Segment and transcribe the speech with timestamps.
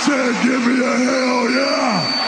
[0.00, 2.19] said, give me a hell yeah.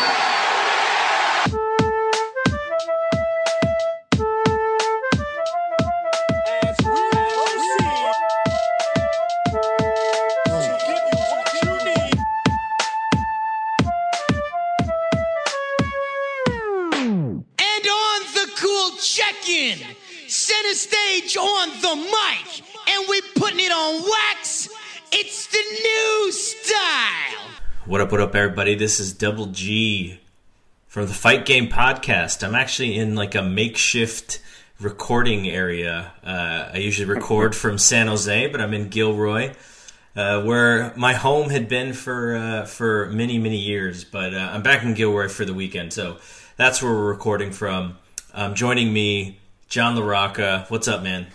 [27.93, 28.75] What up, what up, everybody?
[28.75, 30.19] This is Double G
[30.87, 32.43] from the Fight Game Podcast.
[32.43, 34.41] I'm actually in like a makeshift
[34.81, 36.11] recording area.
[36.25, 39.53] Uh, I usually record from San Jose, but I'm in Gilroy,
[40.17, 44.05] uh, where my home had been for uh, for many, many years.
[44.05, 46.17] But uh, I'm back in Gilroy for the weekend, so
[46.57, 47.99] that's where we're recording from.
[48.33, 50.71] Um, joining me, John LaRocca.
[50.71, 51.27] What's up, man?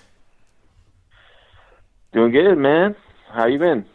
[2.13, 2.95] Doing good, man.
[3.29, 3.85] How you been?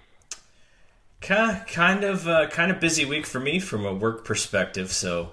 [1.22, 5.30] Ki- kind of uh, kind of busy week for me from a work perspective so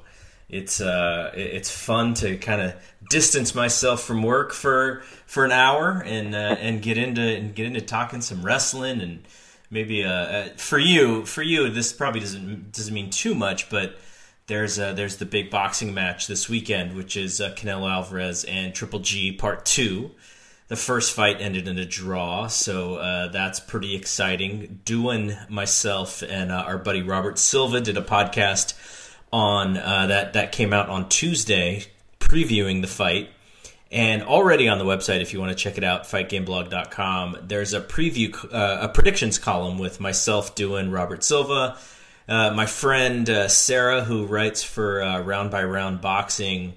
[0.47, 2.73] it's uh it's fun to kind of
[3.09, 7.65] distance myself from work for for an hour and uh, and get into and get
[7.65, 9.23] into talking some wrestling and
[9.69, 13.97] maybe uh, uh for you for you this probably doesn't doesn't mean too much but
[14.47, 18.73] there's uh, there's the big boxing match this weekend which is uh, Canelo Alvarez and
[18.73, 20.09] Triple G part 2
[20.69, 24.79] the first fight ended in a draw, so uh, that's pretty exciting.
[24.85, 28.75] Doing myself and uh, our buddy Robert Silva did a podcast
[29.33, 31.85] on uh, that that came out on Tuesday,
[32.19, 33.29] previewing the fight.
[33.91, 37.81] And already on the website, if you want to check it out, fightgameblog.com, there's a
[37.81, 41.75] preview, uh, a predictions column with myself doing Robert Silva,
[42.27, 46.75] uh, my friend uh, Sarah, who writes for Round by Round Boxing,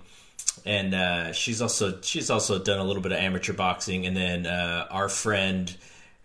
[0.64, 4.46] and uh, she's also she's also done a little bit of amateur boxing, and then
[4.46, 5.74] uh, our friend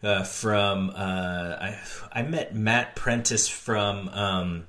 [0.04, 0.94] uh, from uh,
[1.60, 1.80] I
[2.12, 4.66] I met Matt Prentice from um,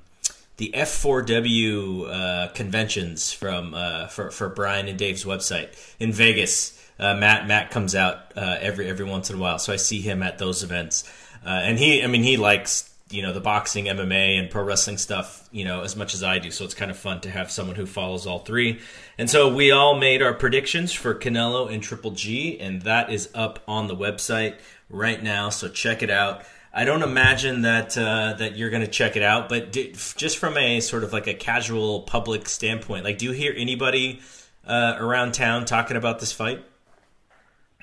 [0.57, 5.69] the F4W uh, conventions from uh, for for Brian and Dave's website
[5.99, 6.75] in Vegas.
[6.99, 10.37] Matt Matt comes out every every once in a while, so I see him at
[10.37, 11.09] those events,
[11.45, 15.47] and he I mean he likes you know the boxing, MMA, and pro wrestling stuff
[15.51, 16.51] you know as much as I do.
[16.51, 18.79] So it's kind of fun to have someone who follows all three.
[19.17, 23.29] And so we all made our predictions for Canelo and Triple G, and that is
[23.33, 24.55] up on the website
[24.89, 25.49] right now.
[25.49, 26.43] So check it out.
[26.73, 30.37] I don't imagine that uh, that you're going to check it out, but do, just
[30.37, 34.21] from a sort of like a casual public standpoint, like, do you hear anybody
[34.65, 36.63] uh, around town talking about this fight?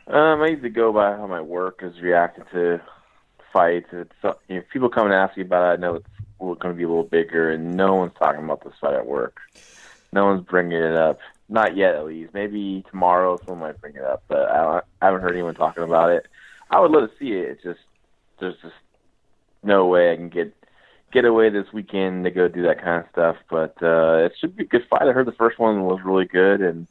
[0.07, 2.81] Um, I usually go by how my work is reacting to
[3.57, 3.89] fights.
[3.93, 5.79] It's uh, you know, people come and ask me about it.
[5.79, 6.07] I know it's
[6.39, 9.39] going to be a little bigger, and no one's talking about this fight at work.
[10.13, 11.21] No one's bringing it up.
[11.49, 12.35] Not yet, at least.
[12.35, 16.11] Maybe tomorrow someone might bring it up, but I, I haven't heard anyone talking about
[16.11, 16.27] it.
[16.71, 17.51] I would love to see it.
[17.51, 17.81] It's just
[18.41, 18.75] there's just
[19.63, 20.55] no way I can get
[21.13, 23.37] get away this weekend to go do that kind of stuff.
[23.49, 25.09] But uh, it should be a good fight.
[25.09, 26.87] I heard the first one was really good, and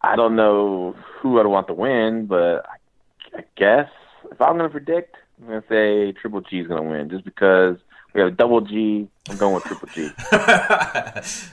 [0.00, 3.88] I don't know who I'd want to win, but I, I guess
[4.30, 7.10] if I'm going to predict, I'm going to say Triple G is going to win,
[7.10, 7.76] just because
[8.14, 9.08] we have double G.
[9.28, 10.10] I'm going with Triple G.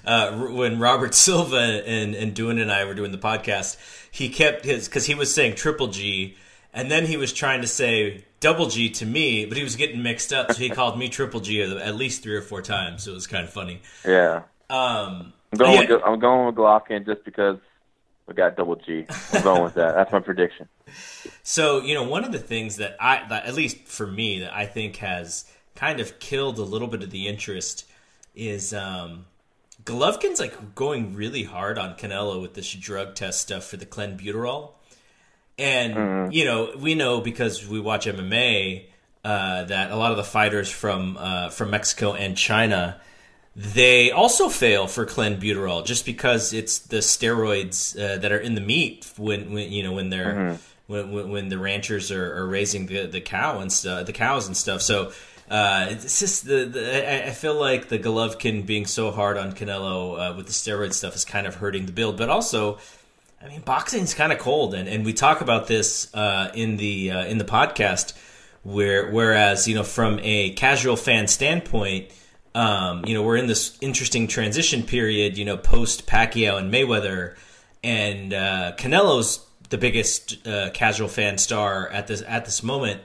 [0.05, 3.77] uh, when Robert Silva and and Duan and I were doing the podcast,
[4.11, 6.35] he kept his because he was saying Triple G,
[6.73, 10.03] and then he was trying to say Double G to me, but he was getting
[10.03, 13.03] mixed up, so he called me Triple G at least three or four times.
[13.03, 13.81] So it was kind of funny.
[14.05, 15.73] Yeah, Um, I'm going.
[15.81, 17.57] yeah, With, I'm going with Golovkin just because
[18.29, 19.05] we got double G.
[19.33, 19.95] I'm going with that.
[19.95, 20.69] That's my prediction.
[21.43, 24.53] So you know, one of the things that I, that, at least for me, that
[24.53, 27.85] I think has kind of killed a little bit of the interest
[28.35, 29.25] is um,
[29.83, 34.73] Golovkin's like going really hard on Canelo with this drug test stuff for the clenbuterol,
[35.57, 38.85] and you know we know because we watch MMA
[39.23, 43.01] uh, that a lot of the fighters from uh, from Mexico and China
[43.61, 48.61] they also fail for clenbuterol just because it's the steroids uh, that are in the
[48.61, 52.85] meat when, when you know when they're when, when, when the ranchers are, are raising
[52.85, 54.81] the, the cow and stuff the cows and stuff.
[54.81, 55.11] So
[55.51, 59.51] uh, it's just the, the I- I feel like the Golovkin being so hard on
[59.51, 62.17] Canelo uh, with the steroid stuff is kind of hurting the build.
[62.17, 62.77] But also
[63.43, 67.11] I mean boxing's kind of cold and, and we talk about this uh, in the
[67.11, 68.13] uh, in the podcast
[68.63, 72.09] where whereas you know from a casual fan standpoint
[72.55, 77.35] um, you know, we're in this interesting transition period, you know, post Pacquiao and Mayweather,
[77.83, 83.01] and uh, Canelo's the biggest uh, casual fan star at this at this moment.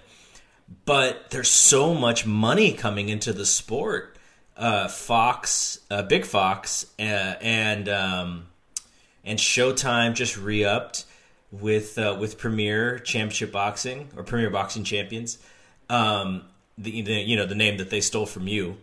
[0.87, 4.17] But there's so much money coming into the sport.
[4.57, 8.47] Uh, Fox, uh, Big Fox, uh, and um,
[9.25, 11.05] and Showtime just re-upped
[11.51, 15.39] with uh, with Premier Championship Boxing or Premier Boxing Champions.
[15.91, 16.45] Um,
[16.79, 18.79] the, the you know the name that they stole from you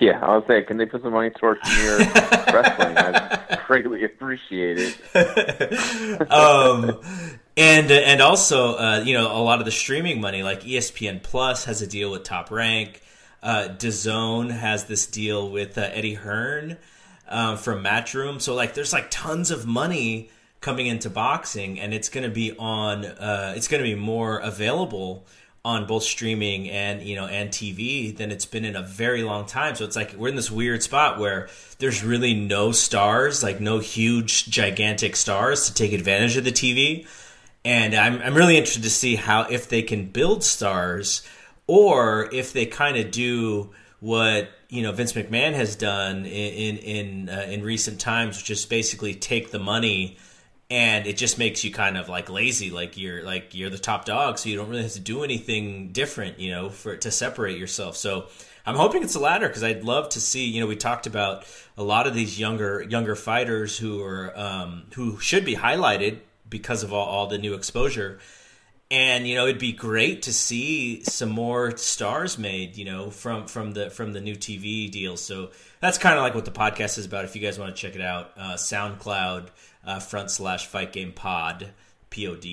[0.00, 2.96] Yeah, I was saying, can they put some money towards your wrestling?
[2.98, 6.20] I greatly appreciate it.
[6.30, 7.00] um,
[7.56, 11.64] and and also, uh, you know, a lot of the streaming money, like ESPN Plus,
[11.64, 13.00] has a deal with Top Rank.
[13.42, 16.78] Uh, DAZN has this deal with uh, Eddie Hearn
[17.28, 18.40] um, from Matchroom.
[18.40, 22.56] So like, there's like tons of money coming into boxing, and it's going to be
[22.58, 23.04] on.
[23.04, 25.26] Uh, it's going to be more available
[25.64, 29.46] on both streaming and you know and TV than it's been in a very long
[29.46, 29.74] time.
[29.74, 33.78] So it's like we're in this weird spot where there's really no stars, like no
[33.78, 37.06] huge gigantic stars to take advantage of the TV.
[37.64, 41.26] And I'm I'm really interested to see how if they can build stars
[41.66, 43.70] or if they kind of do
[44.00, 48.50] what you know Vince McMahon has done in in in, uh, in recent times, which
[48.50, 50.18] is basically take the money
[50.70, 54.04] and it just makes you kind of like lazy like you're like you're the top
[54.04, 57.58] dog so you don't really have to do anything different you know for to separate
[57.58, 57.96] yourself.
[57.96, 58.26] So
[58.66, 61.44] i'm hoping it's the latter because i'd love to see you know we talked about
[61.76, 66.82] a lot of these younger younger fighters who are um, who should be highlighted because
[66.82, 68.18] of all, all the new exposure.
[68.90, 73.46] And you know it'd be great to see some more stars made you know from
[73.46, 75.20] from the from the new tv deals.
[75.20, 75.50] So
[75.80, 77.96] that's kind of like what the podcast is about if you guys want to check
[77.96, 79.48] it out uh, soundcloud
[79.86, 81.70] uh, front slash fight game pod
[82.10, 82.46] pod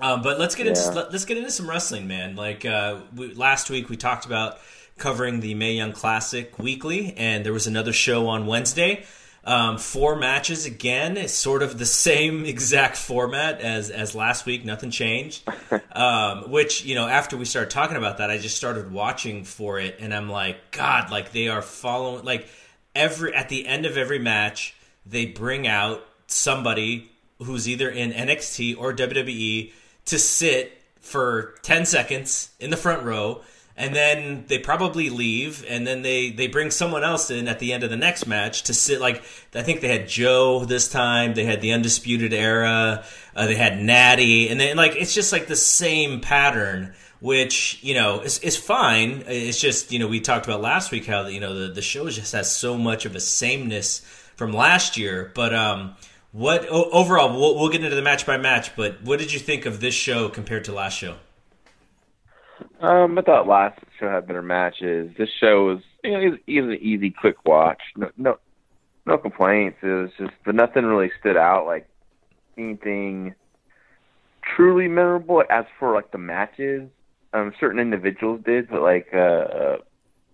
[0.00, 0.90] um, but let's get into Yeah.
[0.90, 4.58] let, let's get into some wrestling man like uh, we, last week we talked about
[4.98, 9.04] covering the Mae Young Classic weekly and there was another show on Wednesday
[9.44, 11.16] um, four matches again.
[11.16, 14.64] It's sort of the same exact format as as last week.
[14.64, 15.48] Nothing changed.
[15.92, 19.80] Um, which you know, after we started talking about that, I just started watching for
[19.80, 22.22] it, and I'm like, God, like they are following.
[22.22, 22.48] Like
[22.94, 24.74] every at the end of every match,
[25.06, 29.72] they bring out somebody who's either in NXT or WWE
[30.06, 33.42] to sit for 10 seconds in the front row
[33.76, 37.72] and then they probably leave and then they they bring someone else in at the
[37.72, 39.22] end of the next match to sit like
[39.54, 43.04] i think they had joe this time they had the undisputed era
[43.36, 47.94] uh, they had natty and then like it's just like the same pattern which you
[47.94, 49.24] know is, is fine.
[49.26, 52.08] It's just you know we talked about last week how you know the, the show
[52.08, 54.00] just has so much of a sameness
[54.36, 55.96] from last year but um
[56.36, 59.38] what o- overall we'll, we'll get into the match by match but what did you
[59.38, 61.16] think of this show compared to last show
[62.80, 65.10] Um, I thought last show had better matches.
[65.16, 67.80] This show was, you know, it was, an easy, quick watch.
[67.96, 68.38] No, no,
[69.06, 69.78] no complaints.
[69.82, 71.88] It was just, but nothing really stood out like
[72.58, 73.34] anything
[74.42, 75.42] truly memorable.
[75.48, 76.88] As for like the matches,
[77.32, 79.76] um, certain individuals did, but like, uh, uh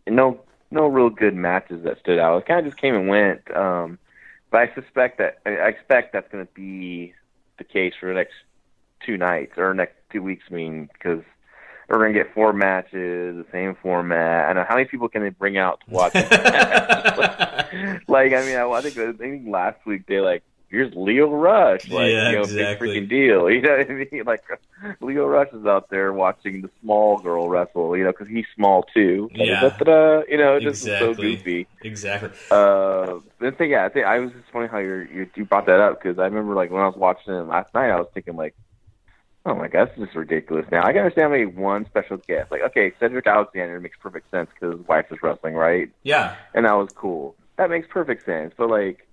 [0.08, 0.40] no,
[0.70, 2.38] no real good matches that stood out.
[2.38, 3.54] It kind of just came and went.
[3.54, 3.99] Um,
[4.52, 7.14] but I suspect that I expect that's going to be
[7.58, 8.34] the case for the next
[9.04, 10.44] two nights or next two weeks.
[10.50, 11.25] I mean, because
[11.88, 14.49] we're gonna get four matches, the same format.
[14.49, 16.14] I know how many people can they bring out to watch?
[18.08, 21.88] like, I mean, I, I think I think last week they like here's Lio Rush,
[21.90, 22.88] like Yeah, you know, exactly.
[22.88, 23.48] big freaking deal.
[23.52, 24.22] You know what I mean?
[24.26, 24.42] Like
[25.00, 28.82] Lio Rush is out there watching the small girl wrestle, you know, because he's small
[28.94, 29.30] too.
[29.34, 29.60] Yeah.
[29.60, 31.69] Da-da-da-da, you know, it just is so goofy.
[31.82, 35.44] exactly Uh, the thing, yeah, I think I was just funny how you you you
[35.44, 37.96] brought that up because I remember like when I was watching it last night, I
[37.96, 38.54] was thinking like,
[39.44, 40.66] oh my god, this is ridiculous.
[40.70, 44.49] Now I can understand maybe one special guest, like okay, Cedric Alexander makes perfect sense
[44.54, 45.90] because his wife is wrestling, right?
[46.02, 47.37] yeah And that was cool.
[47.58, 48.54] That makes perfect sense.
[48.56, 49.06] But like,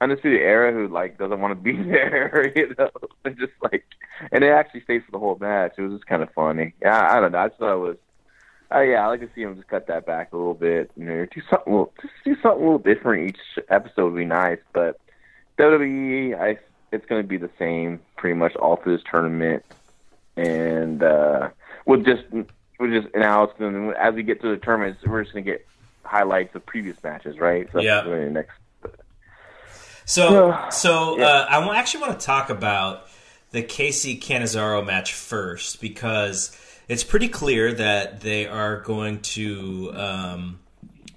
[0.00, 2.90] Undisputed Era, who like doesn't want to be there, you know,
[3.24, 3.84] and just like,
[4.32, 5.72] and it actually stays for the whole match.
[5.76, 6.74] It was just kind of funny.
[6.80, 7.38] Yeah, I don't know.
[7.38, 7.96] I just thought it was.
[8.72, 10.90] Uh, yeah, I like to see him just cut that back a little bit.
[10.96, 14.18] You know, do something, a little, just do something a little different each episode would
[14.18, 14.58] be nice.
[14.74, 15.00] But
[15.58, 16.58] WWE, I,
[16.92, 19.64] it's going to be the same pretty much all through this tournament,
[20.36, 21.48] and uh,
[21.86, 22.24] we'll just,
[22.78, 25.50] we'll just now it's going as we get to the tournaments, we're just going to
[25.50, 25.66] get
[26.04, 27.66] highlights of previous matches, right?
[27.72, 28.02] So that's Yeah.
[28.02, 28.52] be the next.
[30.08, 30.68] So, Yeah.
[30.70, 33.06] so uh, I actually want to talk about
[33.50, 36.56] the Kacy Catanzaro match first because
[36.88, 40.58] it's pretty clear that they are going to, um,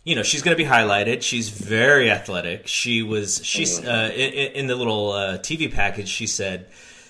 [0.04, 1.22] you know, she's going to be highlighted.
[1.22, 2.68] She's very athletic.
[2.68, 6.10] She was she's uh, in, in the little uh, TV package.
[6.10, 6.68] She said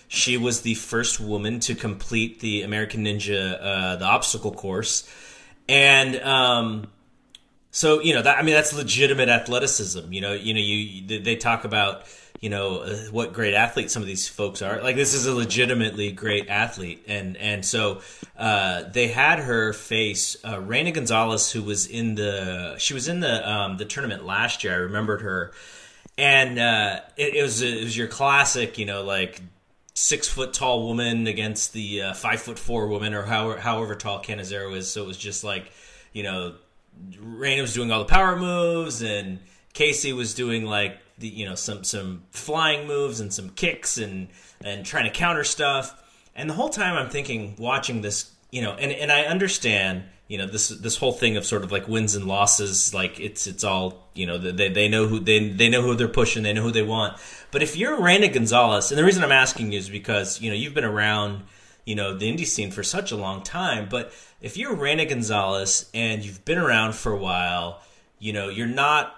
[0.07, 5.09] she was the first woman to complete the American Ninja uh, the obstacle course,
[5.67, 6.87] and um,
[7.71, 10.11] so you know that I mean that's legitimate athleticism.
[10.11, 12.03] You know, you know you they- talk about
[12.41, 14.81] you know uh, what great athletes some of these folks are.
[14.81, 18.01] Like this is a legitimately great athlete, and and so
[18.37, 23.21] uh, they had her face uh, Reina Gonzalez, who was in the she was in
[23.21, 24.73] the um, the tournament last year.
[24.73, 25.51] I remembered her,
[26.17, 29.41] and uh, it, it was it was your classic, you know, like
[29.93, 34.19] six foot tall woman against the uh, five foot four woman, or however however tall
[34.19, 34.89] Catanzaro is.
[34.89, 35.71] So it was just like
[36.11, 36.55] you know
[37.19, 39.39] Reina was doing all the power moves, and
[39.73, 44.27] Kacy was doing like the you know some some flying moves and some kicks and
[44.63, 45.97] and trying to counter stuff.
[46.35, 50.37] And the whole time I'm thinking, watching this, you know, and and I understand, you
[50.37, 53.63] know, this this whole thing of sort of like wins and losses, like it's it's
[53.63, 56.63] all you know they they know who they they know who they're pushing, they know
[56.63, 57.17] who they want.
[57.51, 60.55] But if you're Reina Gonzalez, and the reason I'm asking you is because you know
[60.55, 61.43] you've been around
[61.85, 65.89] you know the indie scene for such a long time, but if you're Reina Gonzalez
[65.93, 67.81] and you've been around for a while,
[68.19, 69.15] you know you're not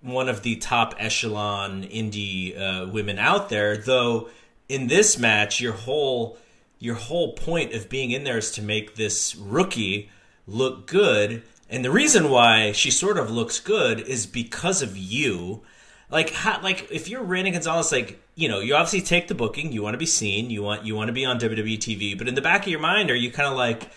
[0.00, 3.76] one of the top echelon indie uh, women out there.
[3.76, 4.28] Though
[4.68, 6.38] in this match, your whole
[6.78, 10.10] your whole point of being in there is to make this rookie
[10.46, 15.62] look good, and the reason why she sort of looks good is because of you.
[16.10, 19.72] Like, how, like if you're Reina Gonzalez, like you know, you obviously take the booking,
[19.72, 22.28] you want to be seen, you want you want to be on WWE TV, but
[22.28, 23.90] in the back of your mind, are you kind of like,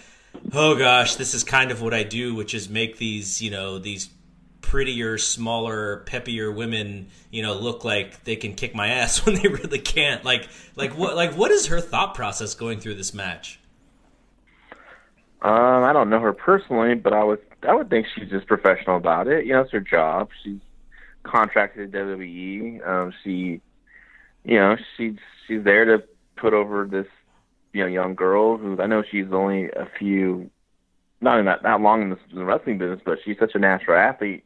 [0.54, 3.78] oh gosh, this is kind of what I do, which is make these you know
[3.78, 4.10] these
[4.62, 9.48] prettier, smaller, peppier women, you know, look like they can kick my ass when they
[9.48, 10.24] really can't.
[10.24, 13.60] Like, like what, like what is her thought process going through this match?
[15.42, 18.98] Um, I don't know her personally, but I would I would think she's just professional
[18.98, 19.46] about it.
[19.46, 20.30] You know, it's her job.
[20.44, 20.60] She's
[21.24, 22.88] contracted to WWE.
[22.88, 23.62] Um, she,
[24.44, 25.16] you know, she's
[25.48, 26.04] she's there to
[26.38, 27.08] put over this,
[27.74, 30.50] you know, young girl who I know she's only a few,
[31.22, 33.98] not in that long in the, in the wrestling business, but she's such a natural
[33.98, 34.46] athlete,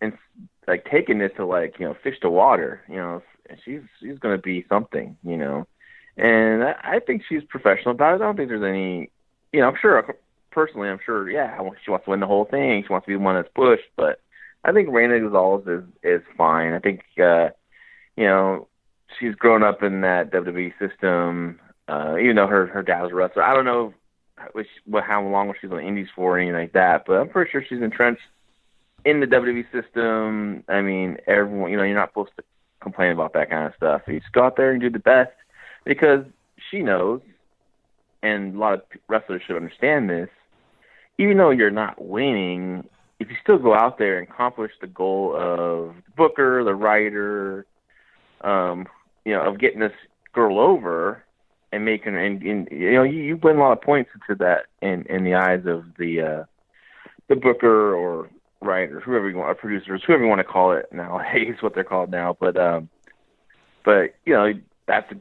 [0.00, 0.12] and
[0.66, 2.82] like taking it to like you know fish to water.
[2.88, 3.22] You know,
[3.64, 5.16] she's she's to be something.
[5.22, 5.66] You know,
[6.16, 8.22] and I, I think she's professional about it.
[8.22, 9.10] I don't think there's any
[9.52, 10.16] you know, I'm sure
[10.50, 12.82] personally, I'm sure, yeah, she wants to win the whole thing.
[12.86, 14.20] She wants to be the one that's pushed, but
[14.64, 16.72] I think Reina Gonzalez is is fine.
[16.72, 17.50] I think uh,
[18.16, 18.68] you know
[19.18, 21.60] she's grown up in that WWE system.
[21.88, 23.94] Uh, even though her her dad was a wrestler, I don't know
[24.52, 27.14] which what how long was she's on the Indies for or anything like that, but
[27.14, 28.22] I'm pretty sure she's entrenched
[29.04, 30.64] in the WWE system.
[30.68, 32.44] I mean, everyone, you know, you're not supposed to
[32.80, 34.02] complain about that kind of stuff.
[34.06, 35.32] You just go out there and do the best
[35.84, 36.24] because
[36.70, 37.20] she knows
[38.22, 40.28] and a lot of wrestlers should understand this.
[41.18, 42.88] Even though you're not winning,
[43.20, 47.66] if you still go out there and accomplish the goal of booker, the writer,
[48.40, 48.86] um,
[49.24, 49.92] you know, of getting this
[50.32, 51.22] girl over
[51.72, 54.66] and making and, and you know, you, you win a lot of points into that
[54.82, 56.44] in in the eyes of the uh
[57.28, 58.28] the booker or
[58.60, 61.84] writer, whoever you want, or producers, whoever you want to call it nowadays, what they're
[61.84, 62.36] called now.
[62.38, 62.88] But um,
[63.84, 64.52] but you know,
[64.86, 65.12] that's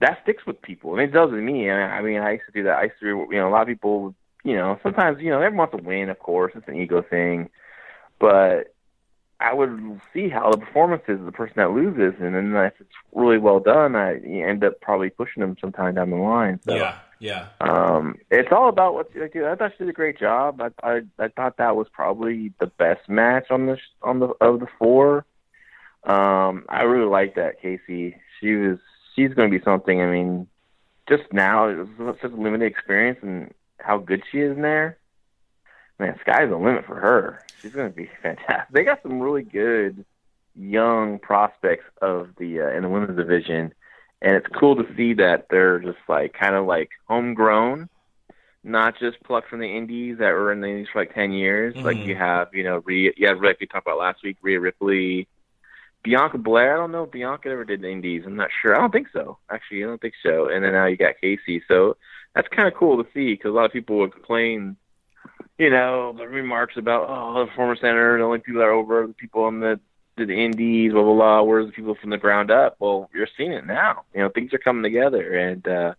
[0.00, 1.70] that sticks with people, and it does with me.
[1.70, 2.78] I mean, I used to do that.
[2.78, 5.70] I used to, you know, a lot of people, you know, sometimes, you know, everyone
[5.70, 6.52] wants to win, of course.
[6.54, 7.48] It's an ego thing,
[8.18, 8.74] but
[9.40, 12.74] I would see how the performance is of the person that loses, and then if
[12.80, 16.60] it's really well done, I end up probably pushing them sometime down the line.
[16.64, 17.48] So, yeah, yeah.
[17.60, 20.60] Um, it's all about what like, dude, I thought she did a great job.
[20.60, 24.60] I, I I thought that was probably the best match on the on the of
[24.60, 25.24] the four.
[26.04, 28.16] Um, I really liked that Kacy.
[28.40, 28.78] She was
[29.14, 30.00] she's going to be something.
[30.00, 30.46] I mean,
[31.08, 33.52] just now, it was such a limited experience and
[33.84, 34.98] how good she is in there.
[35.98, 37.42] Man, sky's the limit for her.
[37.60, 38.72] She's going to be fantastic.
[38.72, 40.04] They got some really good
[40.56, 43.72] young prospects of the uh, in the women's division,
[44.20, 47.88] and it's cool to see that they're just like kind of like homegrown,
[48.64, 51.74] not just plucked from the indies that were in the indies for like ten years.
[51.84, 52.06] Like Mhm.
[52.06, 55.28] you have, you know, Rhea, you have like we talked about last week, Rhea Ripley,
[56.02, 56.74] Bianca Belair.
[56.74, 58.24] I don't know if Bianca ever did the indies.
[58.26, 58.74] I'm not sure.
[58.74, 59.38] I don't think so.
[59.50, 60.48] Actually, I don't think so.
[60.48, 61.62] And then now you got Kacy.
[61.68, 61.96] So
[62.34, 64.76] that's kind of cool to see because a lot of people would complain,
[65.58, 69.06] you know, the remarks about oh the former center, the only people that are over
[69.06, 69.80] the people on the
[70.16, 71.42] the indies, blah blah blah.
[71.42, 72.76] Where's the people from the ground up?
[72.78, 74.04] Well, you're seeing it now.
[74.14, 75.94] You know, things are coming together, and uh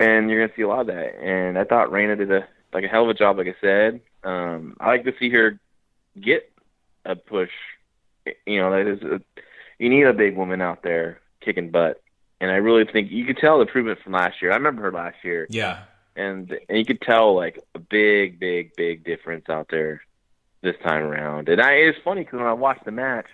[0.00, 1.18] and you're gonna see a lot of that.
[1.20, 4.00] And I thought Reina did a like a hell of a job, like I said.
[4.24, 5.58] Um, I like to see her
[6.20, 6.50] get
[7.04, 7.50] a push.
[8.46, 9.20] You know, that is a,
[9.78, 12.02] you need a big woman out there kicking butt.
[12.44, 14.52] And I really think you could tell the improvement from last year.
[14.52, 15.84] I remember her last year, Yeah.
[16.14, 20.02] and and you could tell like a big, big, big difference out there
[20.60, 21.48] this time around.
[21.48, 23.28] And I it's funny because when I watched the match,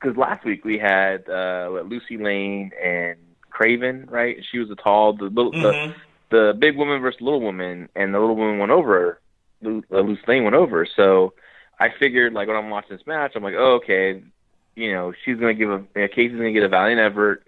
[0.00, 3.18] because last week we had uh what, Lucy Lane and
[3.50, 4.44] Craven, right?
[4.50, 5.94] She was the tall, the little, the Mhm.
[6.30, 9.20] the big woman versus little woman, and the little woman went over
[9.64, 10.86] uh, Lucy Lane went over.
[10.86, 11.34] So
[11.78, 14.22] I figured, like when I'm watching this match, I'm like, oh, okay,
[14.76, 17.46] you know, she's gonna give a know, Kacy's gonna get a valiant effort,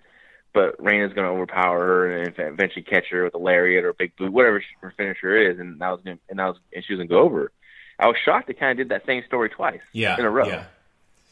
[0.53, 4.15] but Reina's gonna overpower her and eventually catch her with a lariat or a big
[4.17, 6.99] boot, whatever her finisher is, and that was gonna, and that was and she was
[6.99, 7.53] gonna go over.
[7.99, 10.19] I was shocked they kind of did that same story twice Yeah.
[10.19, 10.47] in a row.
[10.47, 10.65] Yeah.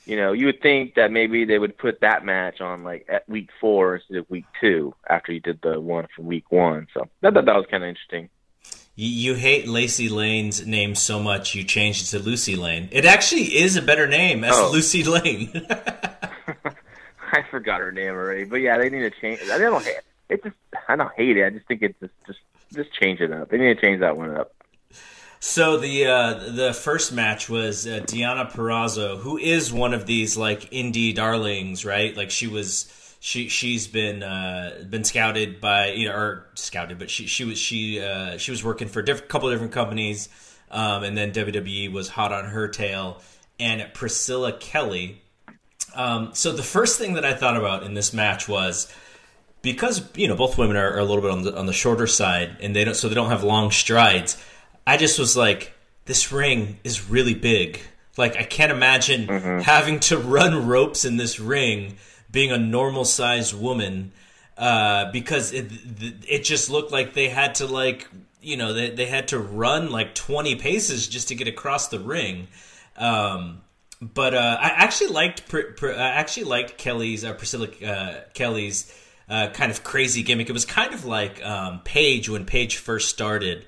[0.07, 3.27] You know, you would think that maybe they would put that match on like at
[3.29, 6.89] week four instead of week two after you did the one from week one.
[6.93, 8.29] So I thought that was kind of interesting.
[8.97, 12.89] You, hate Lacey Lane's name so much you changed it to Lucy Lane.
[12.93, 14.71] It actually is a better name as Oh.
[14.73, 15.51] Lucy Lane.
[17.33, 19.41] I forgot her name already, but yeah, they need to change.
[19.51, 19.97] I don't hate
[20.29, 20.45] it.
[20.45, 20.57] Just
[20.89, 21.45] I don't hate it.
[21.45, 22.39] I just think it's just just
[22.73, 23.51] just change it up.
[23.51, 24.53] They need to change that one up.
[25.41, 30.37] So the uh, the first match was uh, Deonna Purrazzo, who is one of these
[30.37, 32.17] like indie darlings, right?
[32.17, 32.85] Like she was
[33.25, 37.59] she she's been uh, been scouted by you know or scouted, but she she was
[37.59, 40.29] she uh, she was working for a diff- couple of different companies,
[40.71, 43.23] um, and then WWE was hot on her tail,
[43.59, 45.23] and Priscilla Kelly.
[45.95, 48.93] Um, so the first thing that I thought about in this match was
[49.63, 52.07] because you know both women are, are a little bit on the on the shorter
[52.07, 54.37] side, and they don't so they don't have long strides.
[54.87, 55.73] I just was like,
[56.05, 57.81] this ring is really big.
[58.19, 59.29] Like I can't imagine
[59.63, 61.97] having to run ropes in this ring,
[62.35, 64.13] being a normal sized woman,
[64.59, 65.73] uh, because it
[66.29, 68.07] it just looked like they had to like
[68.43, 71.99] you know they they had to run like twenty paces just to get across the
[71.99, 72.49] ring.
[72.97, 73.63] Um,
[74.01, 78.93] but uh, I actually liked I actually liked Kelly's uh, Priscilla uh, Kelly's
[79.29, 80.51] uh, kind of crazy gimmick.
[80.51, 83.65] It was kind of like um, Paige when Paige first started.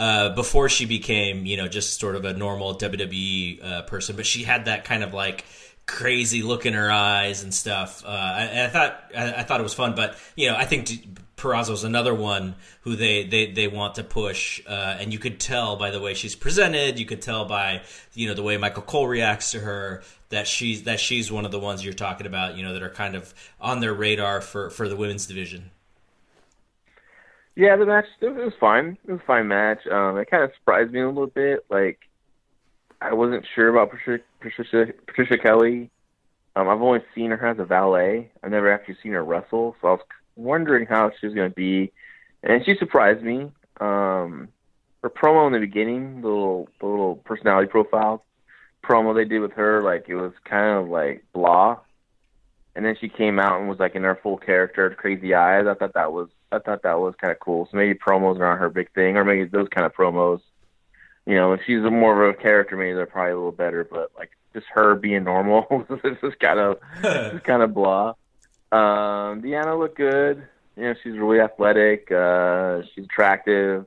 [0.00, 4.24] Uh, before she became, you know, just sort of a normal WWE uh, person, but
[4.24, 5.44] she had that kind of like
[5.88, 8.04] crazy look in her eyes and stuff.
[8.04, 10.86] Uh, and I thought I, I thought it was fun, but you know, I think
[10.86, 15.40] D- Purrazzo's another one who they they, they want to push, uh, and you could
[15.40, 17.00] tell by the way she's presented.
[17.00, 17.82] You could tell by
[18.14, 21.50] you know the way Michael Cole reacts to her that she's that she's one of
[21.50, 22.56] the ones you're talking about.
[22.56, 25.70] You know, that are kind of on their radar for for the women's division.
[27.56, 28.98] Yeah, the match it was fine.
[29.06, 29.86] It was a fine match.
[29.90, 31.64] Um, it kind of surprised me a little bit.
[31.70, 31.98] Like
[33.00, 35.90] I wasn't sure about Patricia Patricia, Patricia Kelly.
[36.56, 38.30] Um, I've only seen her as a valet.
[38.42, 40.00] I've never actually seen her wrestle, so I was
[40.34, 41.92] wondering how she was going to be,
[42.42, 43.52] and she surprised me.
[43.80, 44.48] Um,
[45.02, 48.24] her promo in the beginning, the little the little personality profile
[48.82, 51.78] promo they did with her, like it was kind of like blah.
[52.74, 55.66] And then she came out and was like in her full character, crazy eyes.
[55.68, 57.68] I thought that was I thought that was kind of cool.
[57.70, 60.40] So maybe promos aren't her big thing, or maybe those kind of promos.
[61.28, 63.84] You know, if she's a more of a character, maybe they're probably a little better.
[63.84, 65.66] But like just her being normal,
[66.02, 68.14] this is kind of this kind of blah.
[68.72, 70.42] Um, Deonna looked good.
[70.74, 72.10] You know, she's really athletic.
[72.10, 73.84] Uh, she's attractive.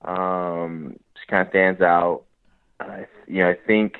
[0.00, 2.22] Um, she kind of stands out.
[2.80, 3.98] I, you know, I think,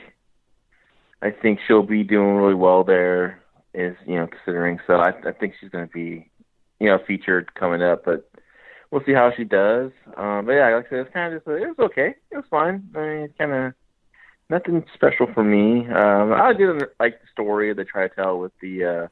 [1.21, 3.43] I think she'll be doing really well there.
[3.75, 6.31] Is you know, considering so, I, I think she's going to be,
[6.81, 8.07] you know, featured coming up.
[8.07, 8.27] But
[8.91, 9.91] we'll see how she does.
[10.17, 12.15] Um, but yeah, like I said, it's kind of just, it was okay.
[12.31, 12.89] It was fine.
[12.95, 13.75] I mean, it's kind of
[14.51, 15.87] nothing special for me.
[15.89, 19.09] Um, I didn't like the story they try to tell with the uh,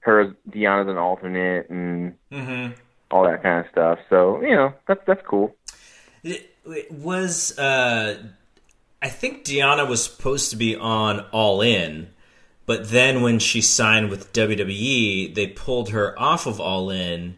[0.00, 2.72] her as Deonna's an alternate and Mm-hmm.
[3.10, 3.98] all that kind of stuff.
[4.08, 5.54] So you know, that's that's cool.
[6.22, 8.22] It, it was uh
[9.00, 12.10] I think Deonna was supposed to be on All In,
[12.66, 17.36] but then when she signed with WWE, they pulled her off of All In.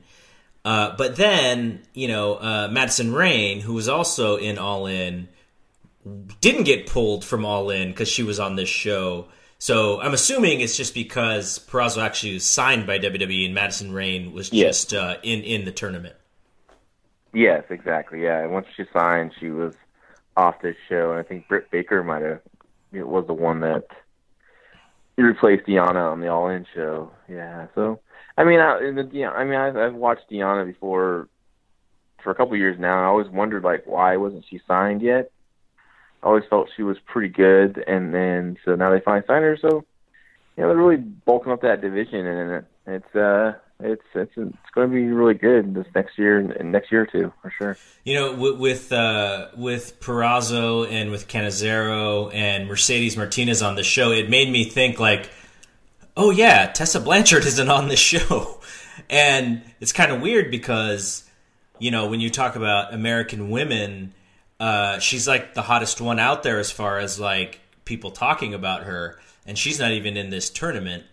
[0.64, 5.28] Uh, but then, you know, uh, Madison Rayne, who was also in All In,
[6.40, 9.28] didn't get pulled from All In because she was on this show.
[9.58, 14.32] So I'm assuming it's just because Purrazzo actually was signed by WWE and Madison Rayne
[14.32, 14.84] was Yes.
[14.84, 16.14] just uh, in in the tournament.
[17.32, 18.22] Yes, exactly.
[18.22, 19.74] Yeah, once she signed, she was
[20.36, 22.40] off this show, and I think Britt Baker might have
[22.92, 23.84] it was the one that
[25.16, 27.10] replaced Deonna on the All In show.
[27.28, 28.00] Yeah, so
[28.36, 31.28] I mean, I, I mean, I've, I've watched Deonna before
[32.22, 33.02] for a couple years now.
[33.02, 35.30] I always wondered like why wasn't she signed yet.
[36.22, 39.56] I always felt she was pretty good, and then so now they finally signed her.
[39.60, 39.84] So
[40.56, 44.70] you know, they're really bulking up that division, and it, it's uh, it's it's it's
[44.74, 47.76] going to be really good this next year and next year two for sure.
[48.04, 53.82] You know, with with, uh, with Purrazzo and with Catanzaro and Mercedes Martinez on the
[53.82, 55.30] show, it made me think like,
[56.20, 58.60] oh yeah, Tessa Blanchard isn't on this show,
[59.10, 61.28] and it's kind of weird because
[61.78, 64.12] you know when you talk about American women,
[64.60, 68.82] uh, she's like the hottest one out there as far as like people talking about
[68.82, 71.04] her, and she's not even in this tournament.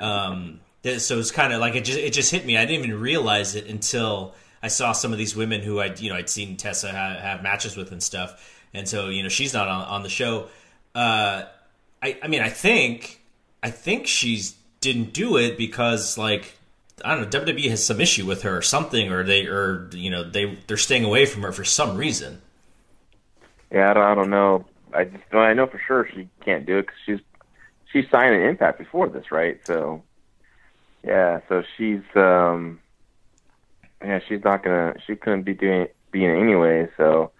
[0.00, 0.60] Um,
[0.98, 2.56] so it's kind of like it just it just hit me.
[2.56, 6.08] I didn't even realize it until I saw some of these women who I you
[6.08, 9.52] know I'd seen Tessa have, have matches with and stuff, and so you know she's
[9.52, 10.48] not on, on the show.
[10.94, 11.44] Uh,
[12.02, 13.20] I I mean I think
[13.62, 16.56] I think she's didn't do it because like
[17.04, 20.10] I don't know WWE has some issue with her or something, or they or you
[20.10, 22.40] know they they're staying away from her for some reason.
[23.70, 24.64] Yeah, I don't, I don't know.
[24.94, 27.20] I just I know for sure she can't do it because she's
[27.92, 29.58] she's signed an impact before this, right?
[29.66, 30.02] So
[31.04, 32.80] yeah, so she's um
[34.02, 36.88] yeah she's not gonna she couldn't be doing being anyway.
[36.96, 37.32] So,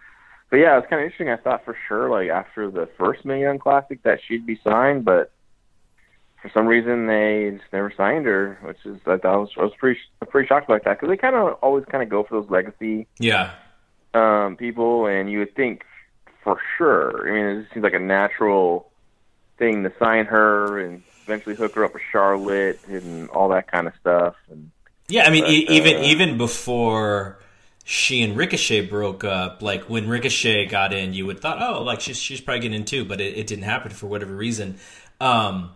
[0.51, 1.31] but yeah, it's kind of interesting.
[1.31, 5.33] I thought for sure, like after the first Young Classic, that she'd be signed, but
[6.47, 9.63] for some reason they just never signed her, which is I thought I was, I
[9.63, 12.41] was pretty pretty shocked about that because they kind of always kind of go for
[12.41, 13.51] those legacy Yeah.
[14.15, 15.85] um, people, and you would think
[16.43, 17.29] for sure.
[17.29, 18.91] I mean, it just seems like a natural
[19.59, 23.87] thing to sign her and eventually hook her up with Charlotte and all that kind
[23.89, 24.35] of stuff.
[24.51, 24.71] And
[25.09, 27.39] Yeah, I mean, But, e- even uh, even before
[27.85, 32.01] she and Ricochet broke up, like when Ricochet got in, you would thought, oh, like
[32.01, 34.79] she's she's probably getting in too, but it, it didn't happen for whatever reason.
[35.21, 35.71] Um,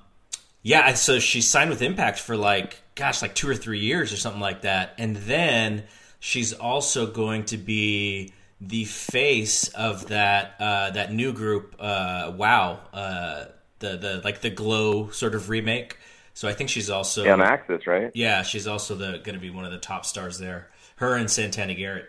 [0.63, 4.17] yeah, so she signed with Impact for like, gosh, like two or three years or
[4.17, 5.85] something like that, and then
[6.19, 12.81] she's also going to be the face of that uh, that new group, uh, Wow,
[12.93, 13.47] uh,
[13.79, 15.97] the the like the Glow sort of remake.
[16.35, 18.11] So I think she's also yeah, on AXS, right?
[18.15, 20.69] yeah, she's also the going to be one of the top stars there.
[20.97, 22.07] Her and Santana Garrett.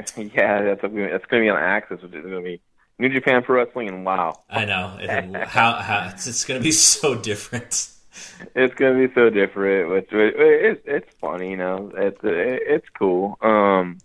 [0.16, 2.60] yeah, that's gonna, that's going to be on AXS, which is going to be
[3.02, 4.96] New Japan Pro Wrestling, and wow, I know
[5.44, 7.88] how, how it's, it's going to be so different.
[8.54, 9.90] it's going to be so different.
[9.90, 11.90] Which it, it's it's funny, you know.
[11.96, 13.38] It's it, it's cool.
[13.40, 13.98] Um,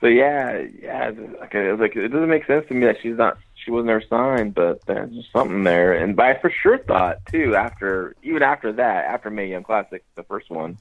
[0.00, 3.36] but yeah, yeah, like it, like it doesn't make sense to me that she's not
[3.54, 5.92] she wasn't ever signed, but there's just something there.
[5.92, 10.02] And but I for sure thought too after even after that, after Mae Young Classic,
[10.14, 10.78] the first one,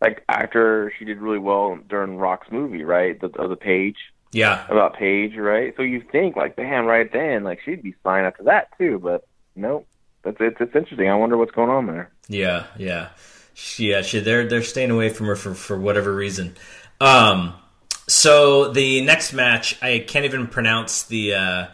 [0.00, 3.20] like after she did really well during Rock's movie, right?
[3.20, 3.98] The of the Paige
[4.32, 5.72] Yeah, about Paige, right?
[5.76, 9.26] So you think like, damn, right then, like she'd be signed after that too, but
[9.54, 9.86] nope.
[10.22, 11.08] That's it's it's interesting.
[11.08, 12.10] I wonder what's going on there.
[12.28, 13.10] yeah, yeah,
[13.54, 14.02] she, yeah.
[14.02, 16.56] She, they're they're staying away from her for for whatever reason.
[17.00, 17.54] Um,
[18.08, 21.66] so the next match, I can't even pronounce the uh,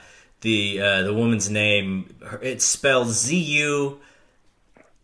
[0.43, 2.15] the uh, the woman's name.
[2.43, 4.01] It's spelled Z U.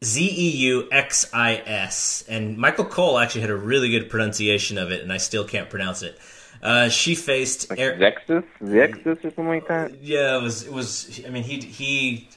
[0.05, 4.79] Z E U X I S, and Michael Cole actually had a really good pronunciation
[4.79, 6.17] of it, and I still can't pronounce it.
[6.63, 10.03] Uh, she faced Like Er- Zexus, Zexus, or something like that.
[10.03, 10.65] Yeah, it was.
[10.67, 11.21] It was.
[11.27, 12.29] I mean, he he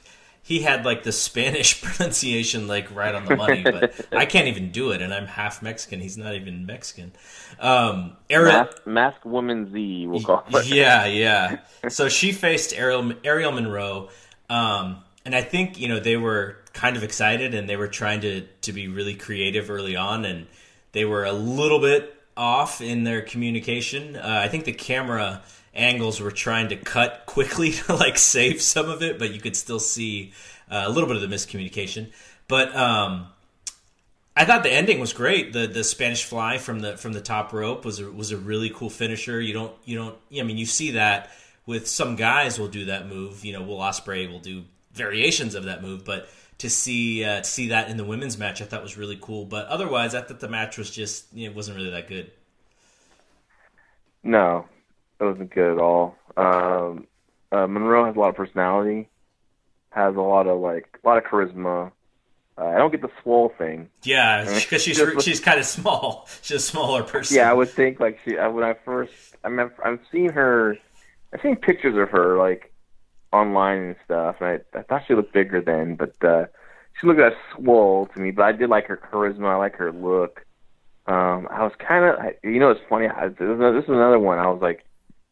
[0.42, 4.70] he had like the Spanish pronunciation like right on the money, but I can't even
[4.70, 6.00] do it, and I'm half Mexican.
[6.00, 7.12] He's not even Mexican.
[7.60, 10.66] Um, Aerial, Mask, Mask Woman Z, we'll call it.
[10.66, 11.58] yeah, yeah.
[11.88, 14.08] So she faced Aerial Aerial Monroe,
[14.50, 18.20] um, and I think you know they were kind of excited and they were trying
[18.22, 20.46] to to be really creative early on, and
[20.92, 24.16] they were a little bit off in their communication.
[24.16, 28.90] Uh, I think the camera angles were trying to cut quickly to like save some
[28.90, 30.32] of it, but you could still see
[30.68, 32.10] uh, a little bit of the miscommunication.
[32.48, 33.28] But um,
[34.36, 35.52] I thought the ending was great.
[35.52, 38.70] The the Spanish fly from the from the top rope was a, was a really
[38.70, 39.40] cool finisher.
[39.40, 41.30] You don't you don't I mean you see that
[41.64, 43.44] with some guys will do that move.
[43.44, 47.44] You know, Will Ospreay will do variations of that move, but to see uh, to
[47.44, 49.44] see that in the women's match, I thought was really cool.
[49.44, 52.30] But otherwise, I thought the match was just you know, it wasn't really that good.
[54.22, 54.66] No,
[55.20, 56.16] it wasn't good at all.
[56.36, 57.06] Um,
[57.50, 59.08] uh, Monroe has a lot of personality,
[59.90, 61.90] has a lot of like a lot of charisma.
[62.56, 63.88] Uh, I don't get the swole thing.
[64.04, 66.28] Yeah, because she's Just- she's kind of small.
[66.42, 67.36] She's a smaller person.
[67.36, 68.36] Yeah, I would think like she.
[68.36, 69.12] When I first,
[69.42, 70.76] I mean, I've seen her.
[71.32, 72.71] I've seen pictures of her like
[73.32, 76.46] online and stuff, and I, I thought she looked bigger then, but uh,
[77.00, 78.30] she looked that swole to me.
[78.30, 79.46] But I did like her charisma.
[79.52, 80.44] I like her look.
[81.06, 83.08] Um, I was kind of, you know, it's funny.
[83.08, 84.38] I, this, is another, this is another one.
[84.38, 84.84] I was like,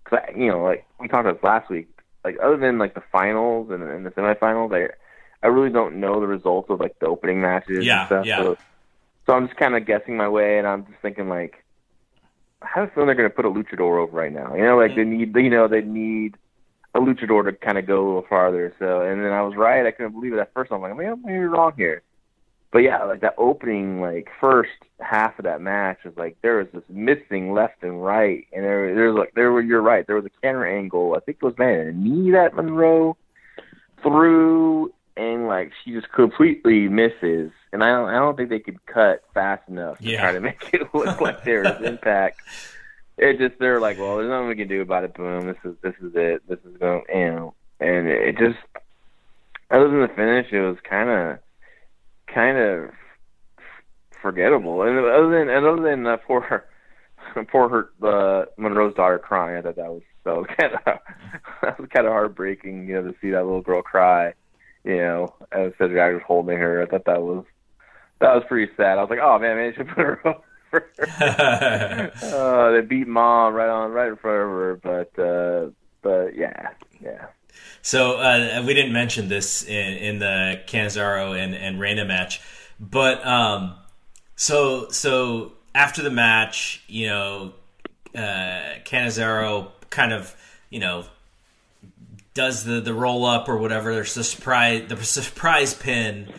[0.05, 1.89] cause I, you know, like we talked about this last week.
[2.25, 4.93] Like other than like the finals and, and the semifinals, I,
[5.43, 8.27] I really don't know the results of like the opening matches Yeah, and stuff.
[8.27, 8.43] yeah.
[8.43, 8.57] So,
[9.27, 11.65] so I'm just kind of guessing my way, and I'm just thinking like,
[12.63, 14.55] I have a feeling they're going to put a luchador over right now.
[14.55, 16.37] You know, like they need, you know, they need
[16.95, 18.75] a luchador to kind of go a little farther.
[18.79, 19.87] So, and then I was right.
[19.87, 20.73] I couldn't believe it at first.
[20.73, 22.03] I'm like, maybe you're wrong here.
[22.73, 26.69] But yeah, like that opening, like first half of that match was like there was
[26.73, 30.07] this missing left and right, and there, there's like there were you're right.
[30.07, 31.15] There was a camera angle.
[31.17, 33.17] I think it was man a knee that Monroe
[34.03, 37.51] threw, and like she just completely misses.
[37.73, 40.21] And I don't, I don't think they could cut fast enough to Yeah.
[40.23, 42.41] try to make it look like there was impact.
[43.21, 45.13] It just they're like, well, there's nothing we can do about it.
[45.13, 46.43] Boom, this is this is it.
[46.49, 48.57] This is going, you know, and it just
[49.71, 51.39] other than the finish, it was kind of
[52.35, 52.91] kind of
[54.23, 54.83] forgettable.
[54.83, 56.65] And other than and other than uh, poor
[57.53, 60.99] poor her, uh, Monroe's daughter crying, I thought that was so kind of
[61.61, 62.89] that was kind of heartbreaking.
[62.89, 64.33] You know, to see that little girl cry.
[64.83, 67.45] You know, as Cedric was holding her, I thought that was
[68.21, 68.97] that was pretty sad.
[68.97, 70.21] I was like, oh man, man, should put her.
[70.73, 75.71] uh, they beat mom right on right in front of her, but uh,
[76.03, 76.71] but yeah,
[77.03, 77.27] yeah.
[77.83, 82.41] So uh, we didn't mention this in, in the Catanzaro and, and Reina match,
[82.79, 83.75] but um,
[84.37, 87.53] so so after the match, you know,
[88.15, 90.35] uh, Catanzaro kind of
[90.69, 91.05] you know
[92.35, 93.95] does the the roll up or whatever.
[93.95, 96.33] There's the surprise the surprise pin.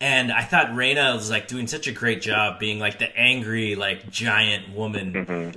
[0.00, 3.74] And I thought Reina was like doing such a great job being like the angry,
[3.74, 5.54] like giant woman.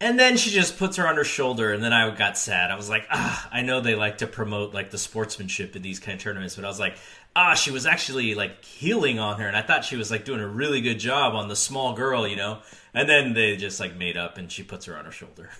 [0.00, 2.70] And then she just puts her on her shoulder, and then I got sad.
[2.70, 5.98] I was like, ah, I know they like to promote like the sportsmanship in these
[5.98, 6.96] kind of tournaments, but I was like,
[7.34, 10.40] ah, she was actually like healing on her, and I thought she was like doing
[10.40, 12.60] a really good job on the small girl, you know.
[12.94, 15.50] And then they just like made up, and she puts her on her shoulder.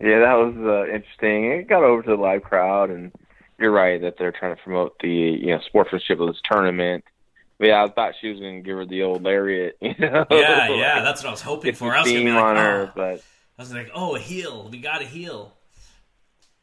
[0.00, 1.52] Yeah, that was uh, interesting.
[1.52, 3.12] It got over to the live crowd, and
[3.58, 7.04] you're right that they're trying to promote the you know sportsmanship of this tournament.
[7.58, 9.76] But yeah, I thought she was going to give her the old lariat.
[9.82, 10.26] You know?
[10.30, 11.94] Yeah, yeah, that's what I was hoping for.
[11.94, 12.92] I was gonna be steam like, on her, oh.
[12.94, 13.22] but
[13.58, 14.68] I was like, oh, a heel.
[14.70, 15.56] We got a heel.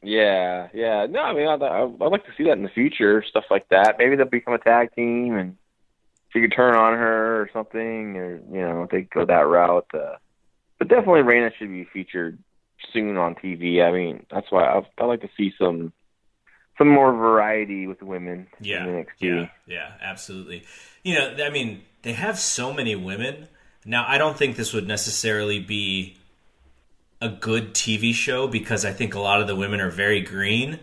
[0.02, 1.06] yeah, yeah.
[1.10, 3.98] No, I mean, I'd, I'd like to see that in the future, stuff like that.
[3.98, 5.58] Maybe they'll become a tag team, and
[6.32, 9.88] she could turn on her or something, or you know, if they go that route.
[9.94, 10.16] Uh,
[10.80, 12.38] but definitely, Reina should be featured
[12.94, 13.84] soon on TV.
[13.84, 15.92] I mean, that's why I I like to see some
[16.78, 19.08] some more variety with women Yeah, in NXT.
[19.20, 20.64] yeah, yeah, absolutely.
[21.04, 23.48] You know, I mean, they have so many women.
[23.86, 26.18] Now, I don't think this would necessarily be
[27.22, 30.80] a good TV show because I think a lot of the women are very green.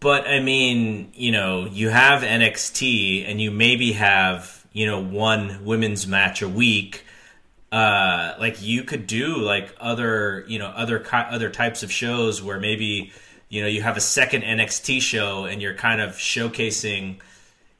[0.00, 5.64] But I mean, you know, you have NXT and you maybe have, you know, one
[5.64, 7.04] women's match a week.
[7.72, 12.58] Uh, like you could do like other, you know, other other types of shows where
[12.60, 13.12] maybe,
[13.48, 17.16] you know, you have a second NXT show and you're kind of showcasing,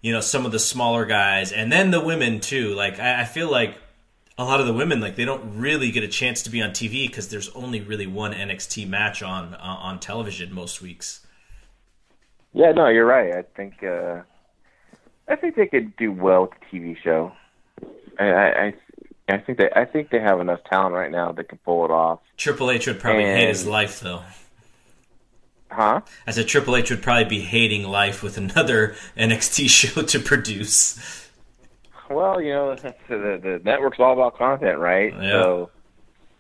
[0.00, 2.74] you know, some of the smaller guys and then the women too.
[2.74, 3.76] Like I, I feel like
[4.38, 6.70] a lot of the women like they don't really get a chance to be on
[6.70, 11.26] TV because there's only really one NXT match on uh, on television most weeks.
[12.54, 13.34] Yeah, no, you're right.
[13.34, 14.22] I think uh,
[15.28, 17.32] I think they could do well with the TV show.
[18.18, 18.74] I, I,
[19.28, 21.90] I think they I think they have enough talent right now that can pull it
[21.90, 22.20] off.
[22.36, 24.22] Triple H would probably hate his life though.
[25.70, 26.00] Huh?
[26.26, 31.28] I said Triple H would probably be hating life with another NXT show to produce.
[32.10, 32.74] Well, you know,
[33.08, 35.12] the, the network's all about content, right?
[35.12, 35.42] Yeah.
[35.42, 35.70] So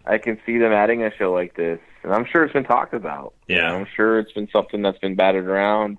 [0.06, 2.94] I can see them adding a show like this, and I'm sure it's been talked
[2.94, 3.34] about.
[3.46, 3.72] Yeah.
[3.72, 5.98] I'm sure it's been something that's been battered around,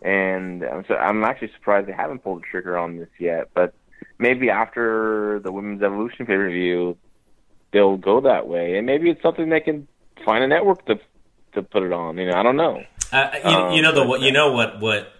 [0.00, 3.48] and I'm, so, I'm actually surprised they haven't pulled the trigger on this yet.
[3.54, 3.74] But
[4.18, 6.96] maybe after the Women's Evolution pay per view,
[7.72, 9.88] they'll go that way, and maybe it's something they can
[10.24, 11.00] find a network to
[11.52, 12.18] to put it on.
[12.18, 12.84] You know, I don't know.
[13.12, 15.12] Uh, you, Um, you know the what you know what what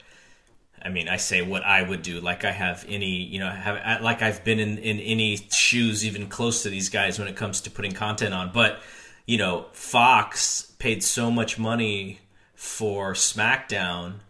[0.83, 4.01] I mean I say what I would do like I have any you know have
[4.03, 7.61] like I've been in in any shoes even close to these guys when it comes
[7.63, 8.81] to putting content on but
[9.27, 12.21] you know Fox paid so much money
[12.55, 14.21] for SmackDown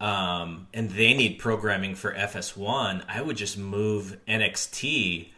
[0.00, 5.28] um, and they need programming for FS1 I would just move NXT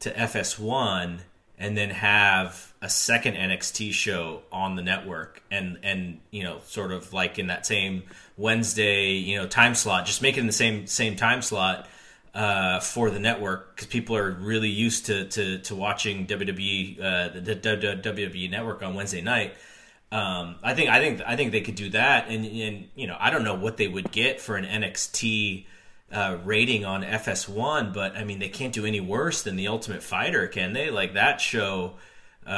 [0.00, 1.18] to FS1
[1.58, 6.92] and then have a second NXT show on the network and and you know sort
[6.92, 8.04] of like in that same
[8.36, 11.88] Wednesday you know time slot just make it in the same same time slot
[12.32, 17.28] uh, for the network because people are really used to to, to watching WWE uh,
[17.40, 19.54] the, WWE network on Wednesday night.
[20.12, 23.16] Um, I think I think I think they could do that, and, and you know
[23.18, 25.66] I don't know what they would get for an NXT
[26.12, 30.04] uh, rating on FS1, but I mean they can't do any worse than the Ultimate
[30.04, 30.90] Fighter, can they?
[30.90, 31.94] Like that show,
[32.46, 32.50] uh,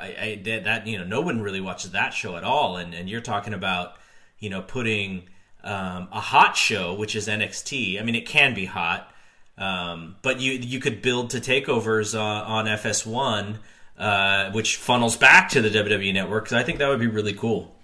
[0.00, 3.10] I, I that, you know no one really watches that show at all, and and
[3.10, 3.96] you're talking about
[4.38, 5.24] you know putting
[5.64, 8.00] um, a hot show, which is NXT.
[8.00, 9.12] I mean it can be hot,
[9.58, 13.56] um, but you you could build to takeovers uh, on FS1,
[13.98, 16.44] uh, which funnels back to the WWE network.
[16.44, 17.74] Because I think that would be really cool.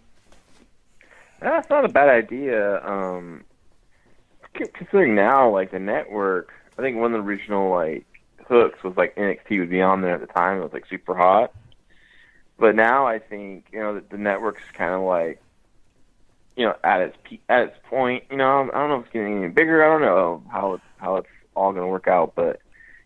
[1.41, 2.85] That's not a bad idea.
[2.85, 3.45] Um,
[4.55, 8.05] considering now, like the network, I think one of the original like
[8.51, 10.59] hooks was like NXT would be on there at the time.
[10.59, 11.55] It was like super hot.
[12.59, 15.41] But now I think you know the, the network's kind of like
[16.57, 18.25] you know at its pe- at its point.
[18.31, 19.83] You know I don't know if it's getting any bigger.
[19.83, 22.35] I don't know how it, how it's all going to work out.
[22.35, 22.61] But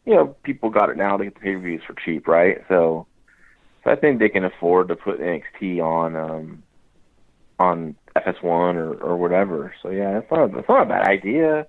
[0.04, 1.16] you know people got it now.
[1.16, 2.64] They get the pay per views for cheap, right?
[2.68, 3.06] So,
[3.84, 6.16] so I think they can afford to put NXT on.
[6.16, 6.62] um
[7.58, 8.42] on FS1
[8.76, 9.74] or, or whatever.
[9.82, 11.66] So yeah, it's not it's not a bad idea.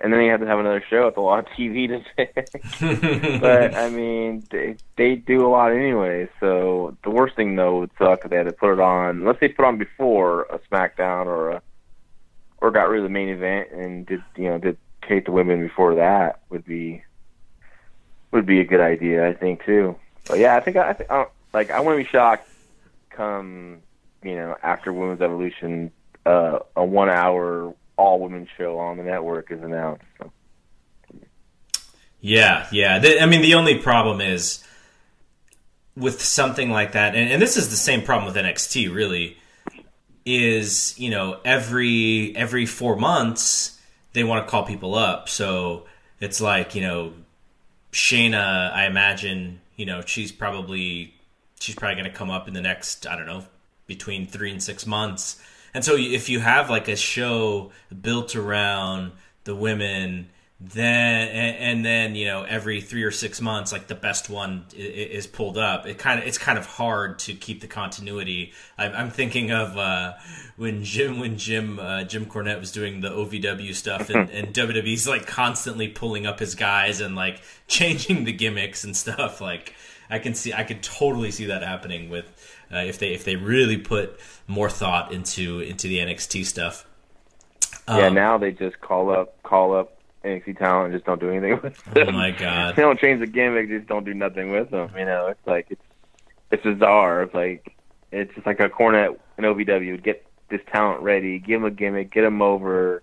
[0.00, 3.38] And then you have to have another show with a lot of TV to say.
[3.40, 6.28] but I mean, they they do a lot anyway.
[6.40, 9.24] So the worst thing though would suck if they had to put it on.
[9.24, 11.62] Let's say put on before a SmackDown or a
[12.58, 15.60] or got rid of the main event and did you know did Kate the women
[15.60, 17.02] before that would be
[18.30, 19.28] would be a good idea.
[19.28, 19.96] I think too.
[20.26, 22.48] But yeah, I think I think uh, like I wouldn't be shocked
[23.10, 23.78] come
[24.22, 25.92] you know after Women's Evolution
[26.26, 30.04] uh, a one hour all women show on the network is announced.
[30.18, 30.30] So.
[32.20, 33.02] Yeah, yeah.
[33.20, 34.64] I mean, the only problem is
[35.96, 39.36] with something like that, and, and this is the same problem with NXT, really,
[40.24, 43.78] is you know every every four months
[44.14, 45.84] they want to call people up, so
[46.20, 47.12] it's like you know
[47.92, 51.14] Shayna, I imagine you know she's probably
[51.60, 53.44] she's probably going to come up in the next I don't know
[53.86, 55.40] between three and six months,
[55.74, 59.12] and so if you have like a show built around
[59.44, 64.30] the women then and, then you know every three or six months like the best
[64.30, 68.52] one is pulled up it kind of it's kind of hard to keep the continuity.
[68.78, 70.14] I'm, I'm thinking of uh,
[70.56, 75.08] when jim when jim uh, jim cornette was doing the ovw stuff and, and wwe's
[75.08, 79.74] like constantly pulling up his guys and like changing the gimmicks and stuff like
[80.08, 82.30] i can see i could totally see that happening with
[82.74, 86.86] uh, if they if they really put more thought into into the nxt stuff
[87.88, 91.30] yeah, Um, now they just call up call up NXT talent and just don't do
[91.30, 92.08] anything with them.
[92.08, 94.90] oh my god they don't change the gimmick, just don't do nothing with them.
[94.96, 95.82] You know, it's like it's
[96.50, 97.22] it's bizarre.
[97.22, 97.76] It's like
[98.10, 100.02] it's just like a Cornette and OVW.
[100.02, 103.02] Get this talent ready, give them a gimmick, get them over,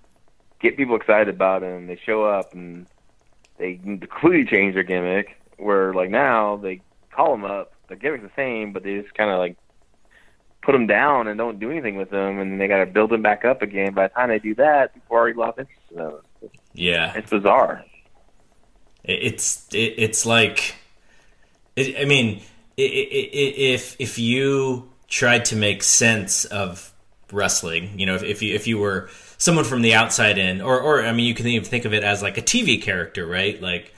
[0.60, 1.88] get people excited about them.
[1.88, 2.88] They show up and
[3.58, 5.38] they completely change their gimmick.
[5.58, 6.82] Where like now they
[7.12, 9.58] call them up, the gimmick's the same, but they just kind of like
[10.62, 13.22] put them down and don't do anything with them, and they got to build them
[13.22, 13.94] back up again.
[13.94, 16.20] By the time they do that, people already lost interest in them.
[16.74, 17.86] yeah It's bizarre.
[19.04, 20.76] It's it, it's like
[21.76, 22.42] it, i mean
[22.78, 23.30] i i i
[23.76, 26.94] if if you tried to make sense of
[27.32, 30.80] wrestling you know if, if you if you were someone from the outside in or
[30.80, 33.62] or i mean you can even think of it as like a tv character right
[33.62, 33.94] like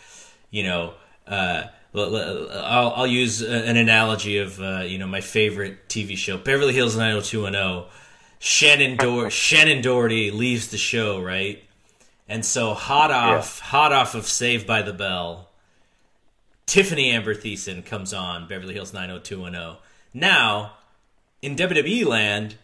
[0.52, 0.94] you know
[1.28, 1.64] uh
[1.96, 6.96] I'll, I'll use an analogy of uh, you know my favorite TV show, Beverly Hills
[6.96, 7.90] 90210.
[8.40, 11.64] Shannon Dor- Shannen Doherty leaves the show, right?
[12.28, 15.50] And so hot off, hot off of Saved by the Bell,
[16.68, 19.78] Tiffani Amber Thiessen comes on Beverly Hills 90210.
[20.14, 20.74] Now,
[21.42, 22.56] in WWE land,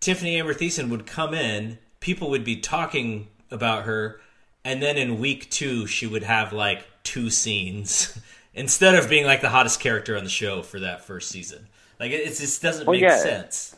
[0.00, 4.20] Tiffani Amber Thiessen would come in, people would be talking about her,
[4.64, 8.18] and then in week two, she would have like two scenes
[8.56, 11.68] instead of being like the hottest character on the show for that first season.
[12.00, 13.16] Like it, it just doesn't Well, make yeah.
[13.16, 13.76] sense.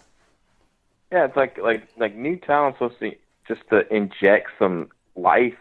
[1.13, 3.13] Yeah, it's like like like new talent's supposed to
[3.47, 5.55] just to inject some life,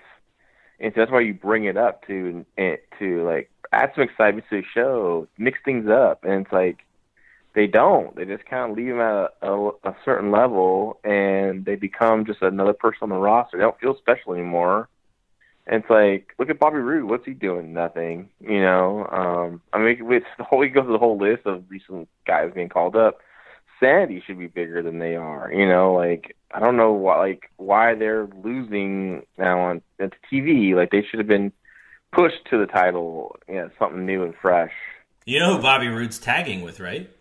[0.79, 4.45] and so that's why you bring it up to and to like add some excitement
[4.49, 6.79] to the show, mix things up, and it's like
[7.55, 8.15] they don't.
[8.15, 12.25] They just kind of leave them at a, a, a certain level, and they become
[12.25, 13.57] just another person on the roster.
[13.57, 14.89] They don't feel special anymore.
[15.67, 17.09] And it's like, look at Bobby Roode.
[17.09, 17.73] What's he doing?
[17.73, 18.29] Nothing.
[18.39, 19.05] You know.
[19.11, 20.59] Um, I mean, it's the whole.
[20.59, 23.19] We go through the whole list of recent guys being called up.
[23.79, 25.51] Sandy should be bigger than they are.
[25.51, 30.73] You know, like I don't know why, like why they're losing now on at TV.
[30.73, 31.51] Like they should have been
[32.13, 33.35] pushed to the title.
[33.47, 34.71] Yeah, you know, something new and fresh.
[35.25, 37.11] You know who Bobby Roode's tagging with, right?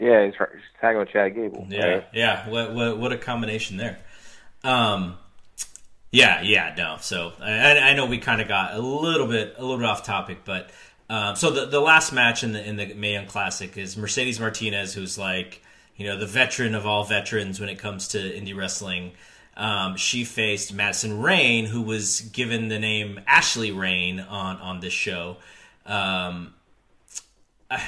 [0.00, 1.66] Yeah, he's, he's tagging with Chad Gable.
[1.68, 2.06] Yeah, right?
[2.14, 2.48] yeah.
[2.48, 3.98] What, what what a combination there.
[4.62, 5.18] Um,
[6.14, 6.74] yeah, yeah.
[6.78, 9.86] No, so I, I know we kind of got a little bit a little bit
[9.86, 10.70] off topic, but
[11.10, 14.94] um, so the the last match in the in the Mae Classic is Mercedes Martinez,
[14.94, 15.60] who's like
[15.96, 19.12] you know the veteran of all veterans when it comes to indie wrestling.
[19.56, 24.92] Um, she faced Madison Rayne, who was given the name Ashley Rain on on this
[24.92, 25.38] show.
[25.84, 26.54] Um,
[27.70, 27.80] I,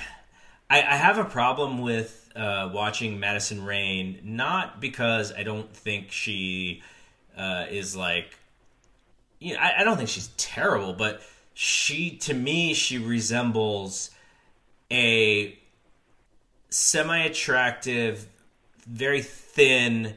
[0.69, 6.83] I have a problem with uh, watching Madison Rayne, not because I don't think she
[7.37, 8.39] uh, is like,
[9.39, 11.23] you know, I, I don't think she's terrible, but
[11.55, 14.11] she, to me, she resembles
[14.91, 15.59] a
[16.71, 18.27] semi-attractive,
[18.87, 20.15] very thin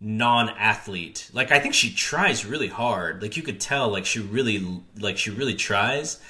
[0.00, 1.30] non-athlete.
[1.32, 3.22] Like I think she tries really hard.
[3.22, 6.20] Like you could tell, like she really, like she really tries,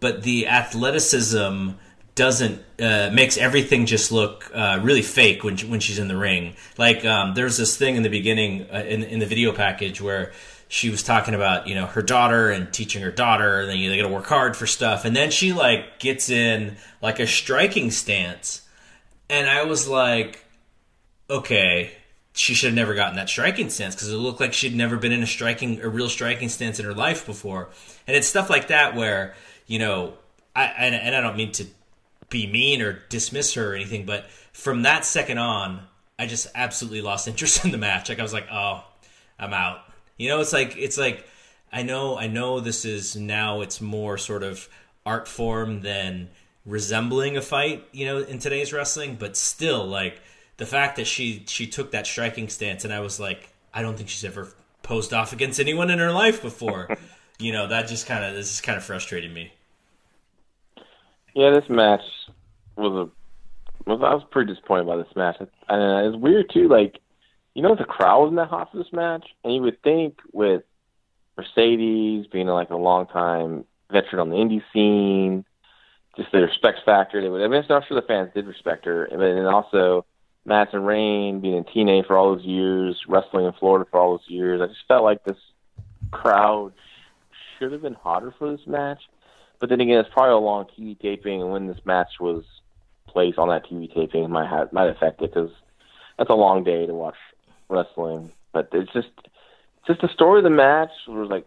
[0.00, 1.70] but the athleticism
[2.16, 6.56] doesn't uh, makes everything just look uh, really fake when when she's in the ring.
[6.76, 10.32] Like um, there's this thing in the beginning uh, in in the video package where
[10.66, 13.88] she was talking about you know her daughter and teaching her daughter, and then you
[13.90, 17.26] they got to work hard for stuff, and then she like gets in like a
[17.26, 18.66] striking stance,
[19.30, 20.44] and I was like,
[21.30, 21.92] okay.
[22.38, 25.10] She should have never gotten that striking stance because it looked like she'd never been
[25.10, 27.70] in a striking, a real striking stance in her life before.
[28.06, 29.34] And it's stuff like that where,
[29.66, 30.12] you know,
[30.54, 31.66] I and, and I don't mean to
[32.28, 35.80] be mean or dismiss her or anything, but from that second on,
[36.18, 38.08] I just absolutely lost interest in the match.
[38.08, 38.84] Like I was like, oh,
[39.38, 39.80] I'm out.
[40.16, 41.26] You know, it's like it's like
[41.72, 44.68] I know I know this is now it's more sort of
[45.04, 46.28] art form than
[46.64, 50.20] resembling a fight, you know, in today's wrestling, but still like
[50.56, 53.96] the fact that she she took that striking stance and I was like, I don't
[53.96, 54.48] think she's ever
[54.82, 56.88] posed off against anyone in her life before.
[57.38, 59.52] you know, that just kind of this is kind of frustrating me.
[61.36, 62.00] Yeah, this match
[62.76, 63.90] was a.
[63.90, 66.66] Was, I was pretty disappointed by this match, and it's weird too.
[66.66, 66.98] Like,
[67.54, 70.62] you know, the crowd wasn't that hot for this match, and you would think with
[71.36, 75.44] Mercedes being like a long time veteran on the indie scene,
[76.16, 77.20] just the respect factor.
[77.20, 77.42] They would.
[77.42, 80.06] I mean, I'm sure the fans did respect her, but then also
[80.46, 84.28] Madison Rayne being in TNA for all those years, wrestling in Florida for all those
[84.28, 84.62] years.
[84.62, 85.36] I just felt like this
[86.10, 86.72] crowd
[87.58, 89.02] should have been hotter for this match.
[89.58, 92.44] But then again, it's probably a long TV taping, and when this match was
[93.06, 95.50] placed on that TV taping, it might have might affect it because
[96.18, 97.16] that's a long day to watch
[97.68, 98.30] wrestling.
[98.52, 99.08] But it's just
[99.86, 101.46] just the story of the match was like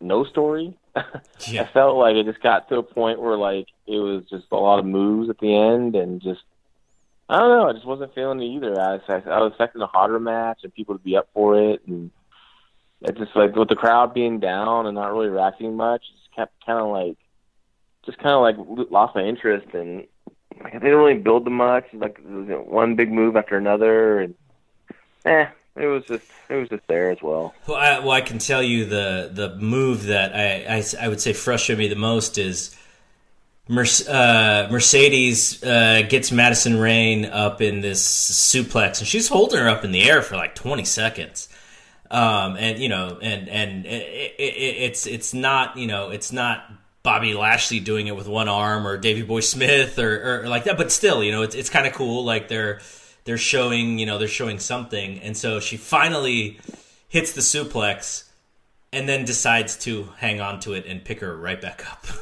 [0.00, 0.76] no story.
[1.48, 1.62] Yeah.
[1.62, 4.56] I felt like it just got to a point where like it was just a
[4.56, 6.40] lot of moves at the end and just
[7.28, 7.68] I don't know.
[7.68, 8.80] I just wasn't feeling it either.
[8.80, 11.82] I was, I was expecting a hotter match and people to be up for it,
[11.86, 12.10] and
[13.02, 16.34] it just like with the crowd being down and not really reacting much, it just
[16.34, 17.18] kept kind of like
[18.06, 20.06] just kind of like lost my interest and
[20.62, 21.84] like, they didn't really build them much.
[21.92, 24.34] Like you know, one big move after another, and
[25.24, 25.46] eh,
[25.76, 27.54] it was just it was just there as well.
[27.66, 31.20] Well, I, well, I can tell you the the move that I, I, I would
[31.20, 32.76] say frustrated me the most is
[33.68, 39.84] uh, Mercedes uh, gets Madison Rayne up in this suplex, and she's holding her up
[39.84, 41.48] in the air for like twenty seconds.
[42.10, 46.64] Um, and you know, and and it, it, it's it's not you know it's not
[47.06, 50.76] Bobby Lashley doing it with one arm or Davey Boy Smith or, or like that,
[50.76, 52.24] but still, you know, it's it's kind of cool.
[52.24, 52.80] Like they're
[53.22, 56.58] they're showing you know they're showing something, and so she finally
[57.08, 58.24] hits the suplex,
[58.92, 62.06] and then decides to hang on to it and pick her right back up.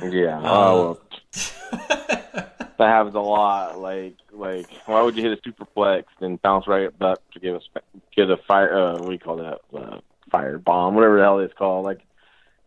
[0.00, 0.40] Yeah.
[0.44, 1.00] Oh, well,
[1.88, 3.80] that happens a lot.
[3.80, 7.80] Like, like, why would you hit a superplex and bounce right up to give a
[8.14, 8.72] give a fire?
[8.72, 9.58] Uh, what do you call that?
[9.76, 9.98] Uh,
[10.30, 11.84] fire bomb, whatever the hell it's called.
[11.84, 12.02] Like,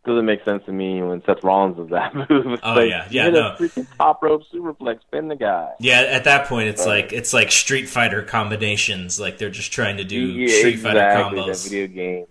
[0.05, 2.59] doesn't make sense to me when Seth Rollins does that move.
[2.63, 3.07] Oh, like, yeah.
[3.11, 3.55] Yeah, no.
[3.59, 5.71] freaking top rope superplex, pin the guy.
[5.79, 9.19] yeah, at that point, it's like it's like Street Fighter combinations.
[9.19, 11.63] Like they're just trying to do Yeah, Street Fighter exactly, That combos.
[11.69, 12.25] video game,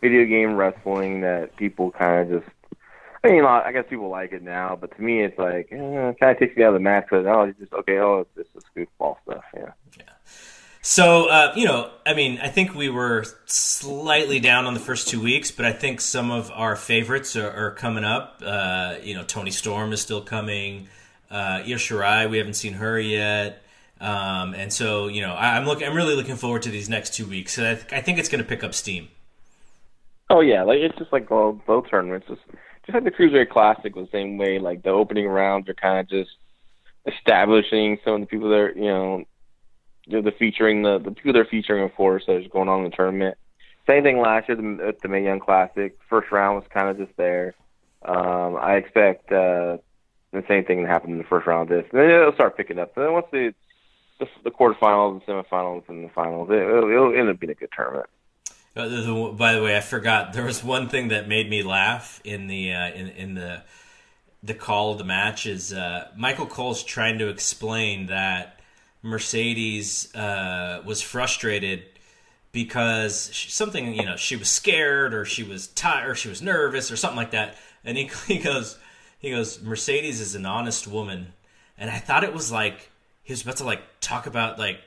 [0.00, 2.52] video game wrestling that people kind of just.
[3.24, 6.18] I mean, I guess people like it now, but to me, it's like eh, it
[6.18, 7.98] kind of takes me out of the match because oh, it's just okay.
[7.98, 9.44] Oh, it's just goofball stuff.
[9.56, 9.70] Yeah.
[10.84, 15.06] So, uh, you know, I mean, I think we were slightly down on the first
[15.06, 18.42] two weeks, but I think some of our favorites are, are coming up.
[18.44, 20.88] Uh, you know, Toni Storm is still coming.
[21.30, 23.62] Uh, we haven't seen her yet.
[24.00, 25.86] Um, and so, you know, I, I'm looking.
[25.86, 27.54] I'm really looking forward to these next two weeks.
[27.54, 29.08] So I, th- I think it's going to pick up steam.
[30.28, 32.26] Oh yeah, like it's just like both, both tournaments.
[32.28, 32.40] Just
[32.84, 34.58] just like the Cruiserweight Classic was the same way.
[34.58, 36.30] Like the opening rounds are kind of just
[37.06, 39.24] establishing some of the people that are, you know,
[40.12, 42.90] the, the featuring the the people they're featuring, of course, that is going on in
[42.90, 43.36] the tournament.
[43.86, 45.98] Same thing last year at the Mae Young Classic.
[46.08, 47.54] First round was kind of just there.
[48.04, 49.78] Um, I expect uh,
[50.32, 51.90] the same thing to happen in the first round of this.
[51.92, 52.96] And then it'll start picking up.
[52.96, 53.54] And then once the
[54.20, 57.54] the, the quarterfinals, the semifinals, and the finals, it, it'll, it'll end up being a
[57.54, 58.08] good tournament.
[58.76, 62.46] Uh, by the way, I forgot there was one thing that made me laugh in
[62.46, 63.62] the uh, in in the
[64.42, 68.60] the call of the match is uh, Michael Cole's trying to explain that
[69.02, 71.82] Mercedes uh, was frustrated
[72.52, 76.42] because she, something you know she was scared or she was tired or she was
[76.42, 78.78] nervous or something like that, and he, he goes
[79.18, 81.32] he goes Mercedes is an honest woman,
[81.76, 82.90] and I thought it was like
[83.22, 84.80] he was about to like talk about like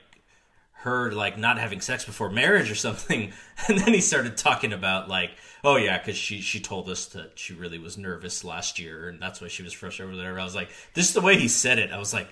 [0.80, 3.32] her like not having sex before marriage or something.
[3.68, 5.30] And then he started talking about like
[5.64, 9.20] oh yeah because she she told us that she really was nervous last year and
[9.20, 11.48] that's why she was frustrated over there i was like this is the way he
[11.48, 11.90] said it.
[11.90, 12.28] I was like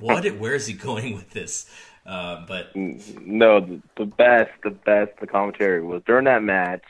[0.00, 1.70] what where is he going with this
[2.06, 6.82] uh, but No, the, the best, the best, the commentary was during that match.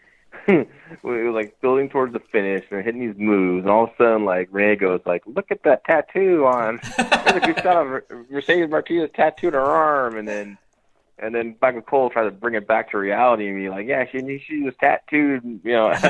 [0.48, 0.66] we
[1.02, 4.24] were like building towards the finish and hitting these moves, and all of a sudden,
[4.24, 9.10] like Renee goes, like, "Look at that tattoo on." There's a shot of Mercedes Martinez
[9.14, 10.58] tattooed her arm, and then,
[11.20, 14.04] and then Michael Cole tried to bring it back to reality and be like, "Yeah,
[14.10, 15.88] she she was tattooed," you know,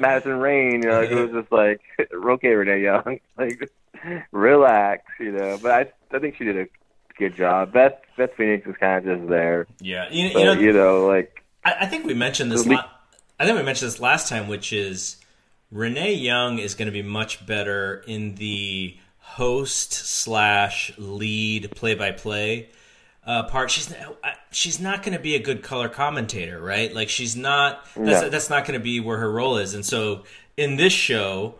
[0.00, 0.82] Madison Rayne.
[0.82, 1.80] You know, like, it was just like,
[2.12, 3.70] "Okay, Renee Young, like,
[4.32, 5.58] relax," you know.
[5.60, 6.66] But I I think she did a
[7.18, 7.72] good job.
[7.72, 11.06] Beth Beth Phoenix was kind of just there, yeah you, but you know you know,
[11.06, 12.66] like I, I think we mentioned this.
[12.66, 12.90] Le- La-
[13.40, 15.16] I think we mentioned this last time, which is
[15.70, 22.10] Renee Young is going to be much better in the host slash lead play by
[22.10, 22.70] play
[23.28, 23.70] Uh, part.
[23.70, 26.92] She's uh, I- she's not going to be a good color commentator, right?
[26.94, 27.84] Like she's not.
[27.94, 28.28] That's No.
[28.30, 29.74] that's not going to be where her role is.
[29.74, 30.24] And so
[30.56, 31.56] in this show,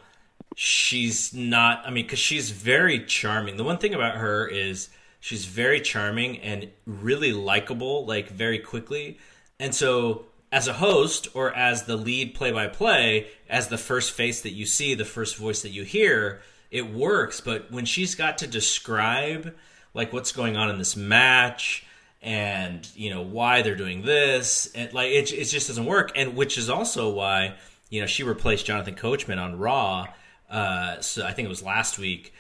[0.56, 1.82] she's not.
[1.86, 3.56] I mean, because she's very charming.
[3.56, 4.88] The one thing about her is
[5.20, 9.18] she's very charming and really likable, like very quickly.
[9.60, 14.12] And so, as a host or as the lead play by play, as the first
[14.12, 16.40] face that you see, the first voice that you hear,
[16.70, 17.40] it works.
[17.40, 19.54] But when she's got to describe
[19.99, 21.84] like what's going on in this match
[22.22, 24.70] and you know why they're doing this.
[24.74, 26.12] And like it, it just doesn't work.
[26.16, 27.57] And which is also why
[27.90, 30.07] you know she replaced jonathan coachman on raw
[30.51, 32.32] uh so i think it was last week.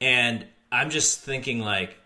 [0.00, 1.96] And i'm just thinking like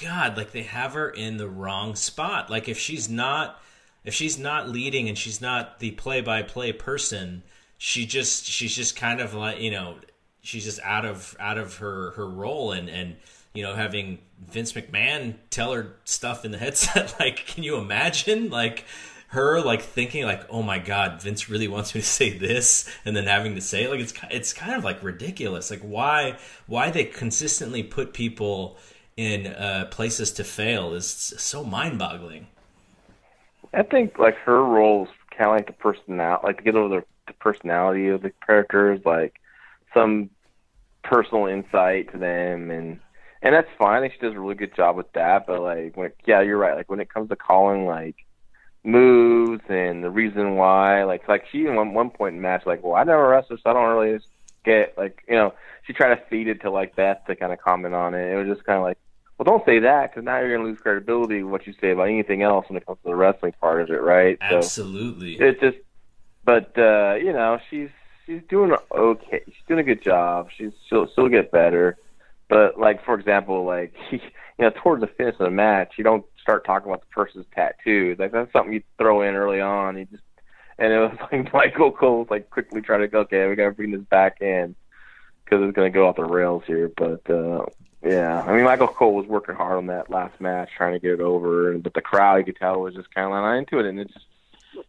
[0.00, 2.50] god like they have her in the wrong spot.
[2.50, 3.60] Like if she's not
[4.04, 7.42] if she's not leading and she's not the play-by-play person
[7.78, 9.96] she just she's just kind of like you know
[10.42, 12.72] she's just out of out of her her role.
[12.72, 13.16] And and
[13.58, 18.50] you know having Vince McMahon tell her stuff in the headset like can you imagine
[18.50, 18.84] like
[19.30, 23.16] her like thinking like oh my god Vince really wants me to say this and
[23.16, 23.90] then having to say it?
[23.90, 25.72] Like it's it's kind of like ridiculous.
[25.72, 26.38] Like why
[26.68, 28.78] why they consistently put people
[29.16, 32.46] in uh, places to fail is so mind-boggling.
[33.74, 37.04] I think like her roles kind of like the personality, like to get over the,
[37.26, 39.40] the personality of the characters, like
[39.92, 40.30] some
[41.02, 43.00] personal insight to them, and
[43.42, 43.98] and that's fine.
[43.98, 45.46] I think she does a really good job with that.
[45.46, 46.76] But like, when yeah, you're right.
[46.76, 48.16] Like when it comes to calling like
[48.84, 52.66] moves and the reason why, like like she in one one point in the match,
[52.66, 54.18] like, well, I never wrestled, so I don't really
[54.64, 55.54] get like you know.
[55.84, 58.30] She tried to feed it to like Beth to kind of comment on it.
[58.30, 58.98] It was just kind of like,
[59.38, 61.92] well, don't say that because now you're going to lose credibility with what you say
[61.92, 64.36] about anything else when it comes to the wrestling part of it, right?
[64.50, 65.78] So absolutely it just,
[66.44, 67.88] but uh, you know, she's
[68.26, 69.42] she's doing okay.
[69.46, 70.48] She's doing a good job.
[70.56, 71.96] She's she'll she'll get better.
[72.48, 74.20] But like for example, like you
[74.58, 78.16] know, towards the finish of the match, you don't start talking about the person's tattoo.
[78.18, 79.98] Like that's something you throw in early on.
[79.98, 80.22] You just
[80.78, 83.64] and it was like Michael Cole was like quickly trying to go, okay, we got
[83.64, 84.74] to bring this back in
[85.44, 86.90] because it's to go off the rails here.
[86.96, 87.66] But uh,
[88.02, 91.12] yeah, I mean, Michael Cole was working hard on that last match, trying to get
[91.12, 93.86] it over, but the crowd, you could tell, was just kind of not into it,
[93.86, 94.26] and it just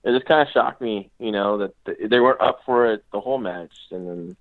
[0.03, 3.03] it just kind of shocked me, you know, that th- they weren't up for it
[3.11, 4.37] the whole match, and then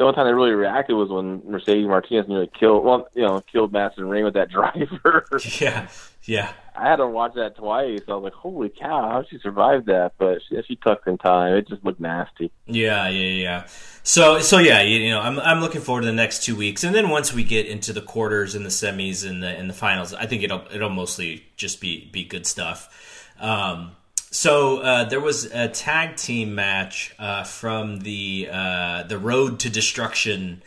[0.00, 3.42] the only time they really reacted was when Mercedes Martinez nearly killed, well, you know,
[3.52, 5.26] killed Madison Rayne with that driver.
[5.60, 5.88] yeah
[6.24, 8.00] yeah I had to watch that twice.
[8.08, 9.10] I was like, "Holy cow!
[9.10, 11.54] How she survived that?" But she, she took some time.
[11.54, 12.50] It just looked nasty.
[12.66, 13.66] Yeah, yeah, yeah.
[14.02, 16.82] So, so yeah, you, you know, I'm I'm looking forward to the next two weeks,
[16.82, 19.74] and then once we get into the quarters and the semis and the and the
[19.74, 23.34] finals, I think it'll it'll mostly just be be good stuff.
[23.38, 23.92] Um,
[24.30, 29.70] so uh, there was a tag team match uh, from the uh, the Road to
[29.70, 30.62] Destruction.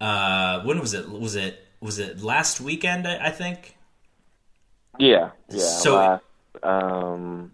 [0.00, 1.08] Uh, when was it?
[1.08, 3.06] Was it was it last weekend?
[3.06, 3.76] I, I think.
[4.98, 5.58] Yeah, yeah.
[5.58, 6.24] So- last,
[6.62, 7.52] um,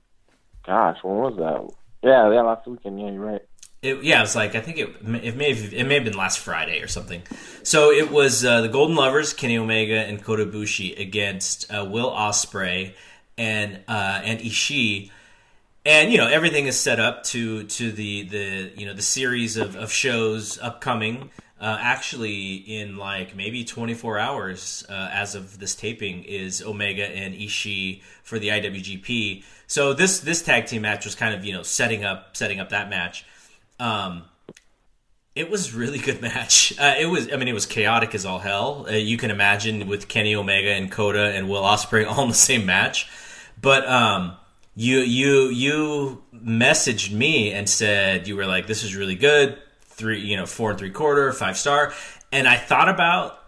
[0.64, 1.70] gosh, when was that?
[2.02, 3.00] Yeah, yeah, last weekend.
[3.00, 3.42] Yeah, you're right.
[3.82, 4.90] It, yeah, it was like I think it
[5.24, 7.22] it may have, it may have been last Friday or something.
[7.64, 12.10] So it was uh, the Golden Lovers, Kenny Omega and Kota Ibushi against uh, Will
[12.10, 12.94] Ospreay
[13.36, 15.10] and uh, and Ishii,
[15.84, 19.56] and you know everything is set up to to the the you know the series
[19.56, 21.30] of, of shows upcoming.
[21.60, 27.34] Uh, actually, in like maybe 24 hours uh, as of this taping, is Omega and
[27.34, 29.44] Ishii for the IWGP.
[29.68, 32.70] So this this tag team match was kind of you know setting up setting up
[32.70, 33.24] that match.
[33.78, 34.24] Um,
[35.34, 36.74] it was really good match.
[36.82, 38.86] Uh, it was, I mean, it was chaotic as all hell.
[38.88, 42.34] Uh, you can imagine with Kenny Omega and Kota and Will Ospreay all in the
[42.34, 43.08] same match.
[43.60, 44.36] But um,
[44.74, 50.20] you you you messaged me and said you were like, "This is really good." Three,
[50.20, 51.92] you know, four and three quarter, five star.
[52.32, 53.38] And I thought about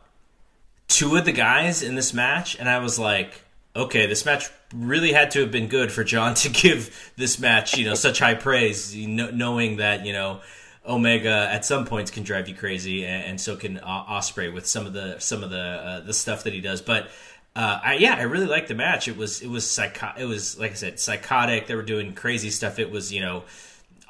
[0.89, 3.45] two of the guys in this match, and I was like,
[3.75, 7.77] okay, this match really had to have been good for John to give this match,
[7.77, 10.41] you know, such high praise, knowing that you know
[10.87, 14.93] Omega at some points can drive you crazy, and, so can Ospreay with some of
[14.93, 16.83] the some of the uh, the stuff that he does.
[16.83, 17.09] But
[17.57, 19.07] uh, I, yeah, I really liked the match.
[19.07, 21.67] It was it was psycho- It was like I said, psychotic.
[21.67, 22.79] They were doing crazy stuff.
[22.79, 23.45] It was you know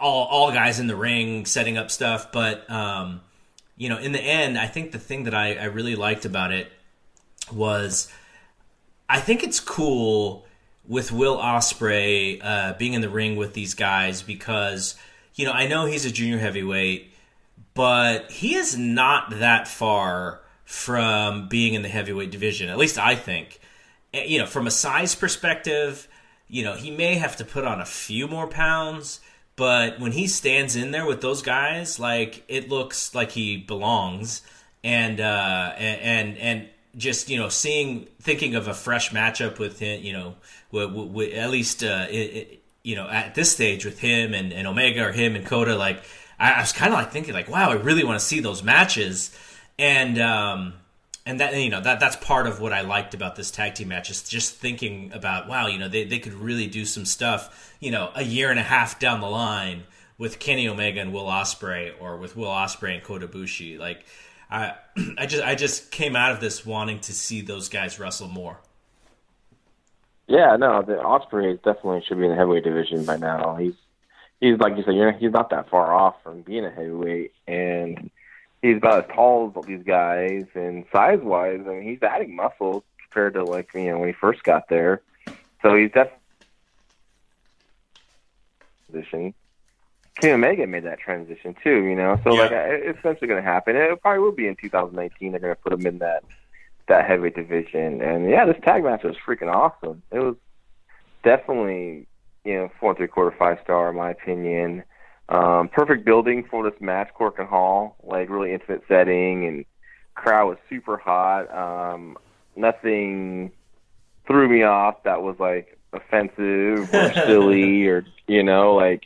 [0.00, 3.20] all all guys in the ring setting up stuff, but um,
[3.76, 6.52] you know, in the end, I think the thing that I, I really liked about
[6.52, 6.72] it
[7.52, 8.10] was
[9.08, 10.46] I think it's cool
[10.86, 14.96] with Will Ospreay uh, being in the ring with these guys because
[15.34, 17.12] you know I know he's a junior heavyweight,
[17.74, 22.68] but he is not that far from being in the heavyweight division.
[22.68, 23.60] At least I think.
[24.12, 26.08] Eh, You know, from a size perspective,
[26.48, 29.20] you know he may have to put on a few more pounds,
[29.56, 34.42] but when he stands in there with those guys, like it looks like he belongs.
[34.82, 40.02] And uh, and and just you know seeing thinking of a fresh matchup with him,
[40.02, 40.34] you know,
[40.74, 45.06] at least uh, it, it, you know at this stage with him and, and Omega
[45.06, 46.02] or him and Kota, like
[46.38, 48.62] I, I was kind of like thinking like, wow, I really want to see those
[48.62, 49.34] matches,
[49.78, 50.74] and um,
[51.26, 53.88] and that you know that that's part of what I liked about this tag team
[53.88, 57.74] match is just thinking about wow, you know they they could really do some stuff,
[57.80, 59.84] you know, a year and a half down the line
[60.18, 64.04] with Kenny Omega and Will Ospreay or with Will Ospreay and Kota Ibushi, like.
[64.50, 64.74] I
[65.18, 68.60] I just I just came out of this wanting to see those guys wrestle more.
[70.26, 73.56] Yeah, no, the Ospreay definitely should be in the heavyweight division by now.
[73.56, 73.74] He's
[74.40, 78.10] he's like you said, you're, he's not that far off from being a heavyweight, and
[78.64, 82.34] he's about as tall as all these guys, and size wise, I mean, he's adding
[82.34, 85.02] muscle compared to like you know when he first got there.
[85.62, 86.18] So he's definitely
[88.90, 89.34] position.
[90.20, 92.18] Kenny Omega made that transition too, you know.
[92.22, 92.42] So Yeah.
[92.42, 93.76] like, it's eventually going to happen.
[93.76, 95.32] It probably will be in 2019.
[95.32, 96.22] They're going to put him in that
[96.86, 100.02] that heavyweight division, and yeah, this tag match was freaking awesome.
[100.12, 100.36] It was
[101.24, 102.06] definitely,
[102.44, 104.84] you know, four and three quarter, five star in my opinion.
[105.28, 109.64] Um, perfect building for this match, Korakuen Hall, like really intimate setting, and
[110.14, 111.50] crowd was super hot.
[111.54, 112.18] Um,
[112.56, 113.52] nothing
[114.26, 119.04] threw me off that was like offensive or silly or you know like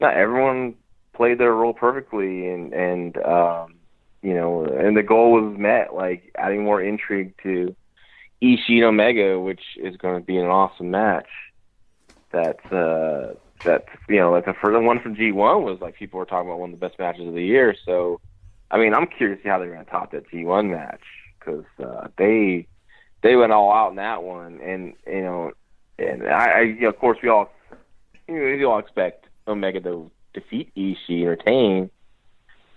[0.00, 0.74] not everyone
[1.12, 3.74] played their role perfectly and and um
[4.22, 7.74] you know and the goal was met like adding more intrigue to
[8.42, 11.28] Ishii and Omega which is going to be an awesome match
[12.30, 13.34] that's uh
[13.64, 16.60] that you know like the first one from G1 was like people were talking about
[16.60, 17.74] one of the best matches of the year.
[17.84, 18.20] So
[18.70, 21.02] I mean I'm curious to see how they're going to top that G1 match
[21.44, 22.66] because uh, they
[23.24, 25.52] they went all out in that one, and you know,
[25.98, 27.50] and I, I you know, of course, we all,
[28.28, 31.90] you know, we all expect Omega to defeat Ishii retain,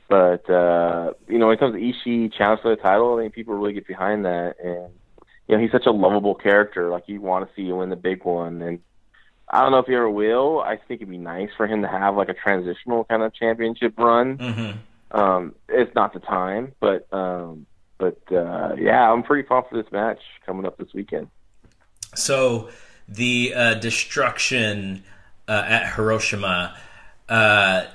[0.08, 3.34] but uh, you know, when it comes to Ishii challenge for the title, I think
[3.34, 4.94] people really get behind that, and
[5.48, 6.90] you know, he's such a lovable character.
[6.90, 8.80] Like you want to see him win the big one, and
[9.50, 10.60] I don't know if he ever will.
[10.60, 13.98] I think it'd be nice for him to have like a transitional kind of championship
[13.98, 14.38] run.
[14.38, 15.18] Mm-hmm.
[15.18, 17.66] Um, it's not the time, but um,
[17.98, 21.30] but uh, yeah, I'm pretty pumped for this match coming up this weekend.
[22.14, 22.70] So
[23.08, 25.04] the uh, destruction
[25.48, 26.78] uh, at Hiroshima,
[27.30, 27.86] uh,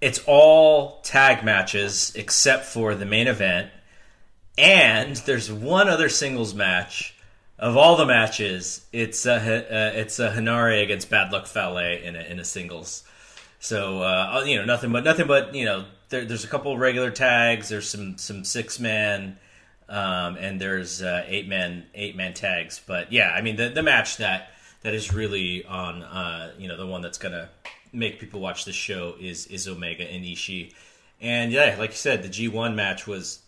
[0.00, 3.70] it's all tag matches except for the main event,
[4.58, 7.11] and there's one other singles match.
[7.62, 12.16] Of all the matches, it's a uh, it's a Hanare against Bad Luck Fale in
[12.16, 13.04] a, in a singles.
[13.60, 17.12] So uh, you know nothing but nothing but you know there, there's a couple regular
[17.12, 17.68] tags.
[17.68, 19.38] There's some some six man
[19.88, 22.80] um, and there's uh, eight man eight man tags.
[22.84, 24.50] But yeah, I mean the the match that
[24.80, 27.48] that is really on uh, you know the one that's gonna
[27.92, 30.72] make people watch this show is is Omega and Ishii.
[31.20, 33.38] And yeah, like you said, the G1 match was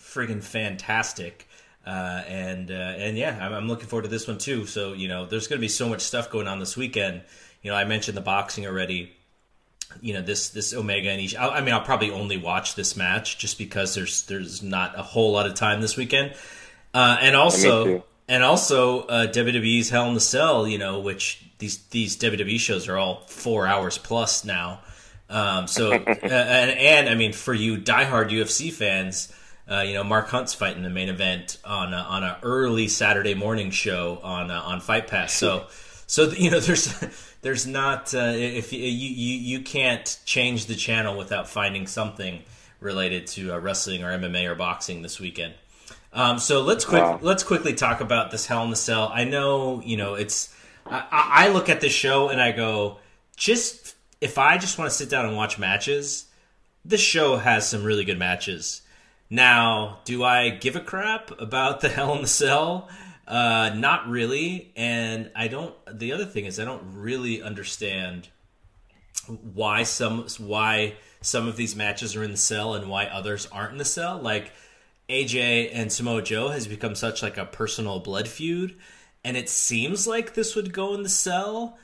[0.00, 1.48] friggin' fantastic.
[1.86, 4.66] Uh, and uh, and yeah, I'm, I'm looking forward to this one too.
[4.66, 7.22] So you know, there's going to be so much stuff going on this weekend.
[7.62, 9.12] You know, I mentioned the boxing already.
[10.00, 11.36] You know, this this Omega and Ishii.
[11.38, 15.02] I, I mean, I'll probably only watch this match just because there's there's not a
[15.02, 16.34] whole lot of time this weekend.
[16.92, 20.68] Uh, and also, and also uh, WWE's Hell in the Cell.
[20.68, 24.80] You know, which these these WWE shows are all four hours plus now.
[25.30, 29.32] Um, so uh, and, and I mean, for you diehard UFC fans,
[29.70, 33.34] uh, you know, Mark Hunt's fighting the main event on a, on a early Saturday
[33.34, 35.32] morning show on uh, on Fight Pass.
[35.32, 35.66] So
[36.06, 36.92] so you know, there's
[37.42, 42.42] there's not uh, if you, you you can't change the channel without finding something
[42.80, 45.54] related to uh, wrestling or MMA or boxing this weekend.
[46.12, 47.20] Um, so let's quick Wow.
[47.22, 49.10] let's quickly talk about this Hell in the Cell.
[49.14, 50.52] I know you know it's.
[50.86, 52.98] I, I I look at this show and I go,
[53.36, 56.26] just if I just want to sit down and watch matches,
[56.84, 58.82] this show has some really good matches.
[59.30, 62.88] Now, do I give a crap about the Hell in the Cell?
[63.26, 65.72] Uh, not really, and I don't.
[65.90, 68.28] The other thing is, I don't really understand
[69.54, 73.72] why some why some of these matches are in the cell and why others aren't
[73.72, 74.18] in the cell.
[74.18, 74.52] Like
[75.08, 78.76] AJ and Samoa Joe has become such like a personal blood feud,
[79.24, 81.78] and it seems like this would go in the cell.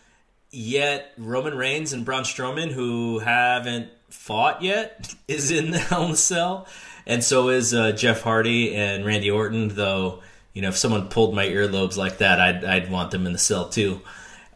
[0.51, 6.11] Yet Roman Reigns and Braun Strowman, who haven't fought yet, is in the Hell in
[6.13, 6.67] the Cell,
[7.07, 9.69] and so is uh, Jeff Hardy and Randy Orton.
[9.69, 10.23] Though
[10.57, 13.39] you know, if someone pulled my earlobes like that, I'd I'd want them in the
[13.39, 14.01] cell too.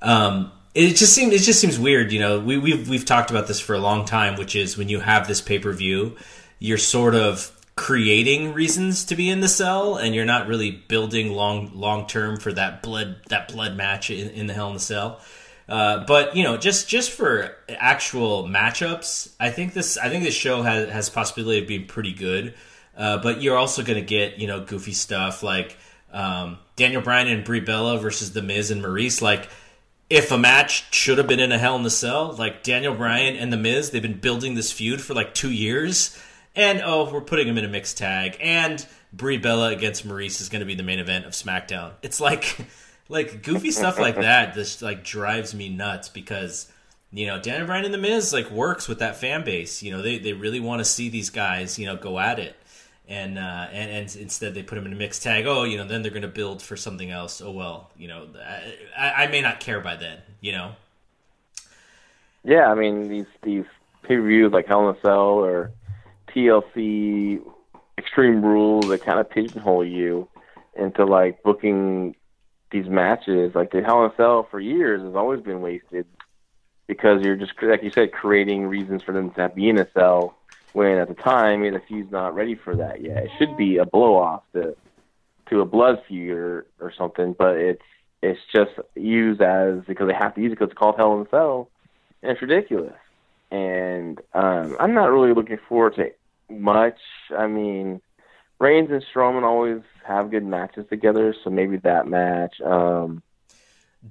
[0.01, 2.11] Um, it just seems it just seems weird.
[2.11, 4.89] You know, we, we've we've talked about this for a long time, which is when
[4.89, 6.17] you have this pay per view,
[6.59, 11.33] you're sort of creating reasons to be in the cell, and you're not really building
[11.33, 14.81] long long term for that blood that blood match in, in the Hell in the
[14.81, 15.21] Cell.
[15.71, 20.35] Uh, but you know, just just for actual matchups, I think this I think this
[20.35, 22.55] show has has possibility of being pretty good.
[22.97, 25.77] Uh, but you're also going to get you know goofy stuff like
[26.13, 29.23] um, Daniel Bryan and Brie Bella versus The Miz and Maryse.
[29.23, 29.49] Like
[30.11, 33.37] if a match should have been in a Hell in the Cell, like Daniel Bryan
[33.37, 36.21] and The Miz, they've been building this feud for like two years,
[36.57, 40.49] and oh, we're putting them in a mixed tag, and Brie Bella against Maryse is
[40.49, 41.93] going to be the main event of SmackDown.
[42.03, 42.57] It's like,
[43.11, 44.55] like goofy stuff like that.
[44.55, 46.73] Just like drives me nuts because
[47.13, 49.83] you know, Daniel Bryan and The Miz like works with that fan base.
[49.83, 52.57] You know, they, they really want to see these guys, you know, go at it.
[53.09, 55.45] And, uh, and and instead they put them in a mixed tag.
[55.45, 57.41] Oh, you know, then they're going to build for something else.
[57.41, 58.29] Oh well, you know,
[58.97, 60.19] I, I may not care by then.
[60.41, 60.73] You know.
[62.45, 63.65] Yeah, I mean these these
[64.03, 65.73] pay per views like Hell in a Cell or
[66.29, 67.41] TLC
[67.99, 70.29] Extreme Rules that kind of pigeonhole you
[70.77, 72.15] into like booking
[72.71, 73.55] these matches.
[73.55, 73.83] Like the
[74.17, 76.07] Cell for years has always been wasted
[76.87, 80.35] because you're just like you said creating reasons for them to be in a cell
[80.73, 83.25] when at the time the feud's not ready for that yet.
[83.25, 84.77] It should be a blow off to
[85.51, 87.83] to a blood feud or, or something, but it's
[88.23, 91.27] it's just used as because they have to use it because it's called Hell in
[91.27, 91.69] a Cell,
[92.23, 92.95] and it's ridiculous.
[93.51, 96.11] And um, I'm not really looking forward to
[96.49, 96.99] much.
[97.37, 98.01] I mean,
[98.61, 102.61] Reigns and Strowman always have good matches together, so maybe that match.
[102.61, 103.23] Um,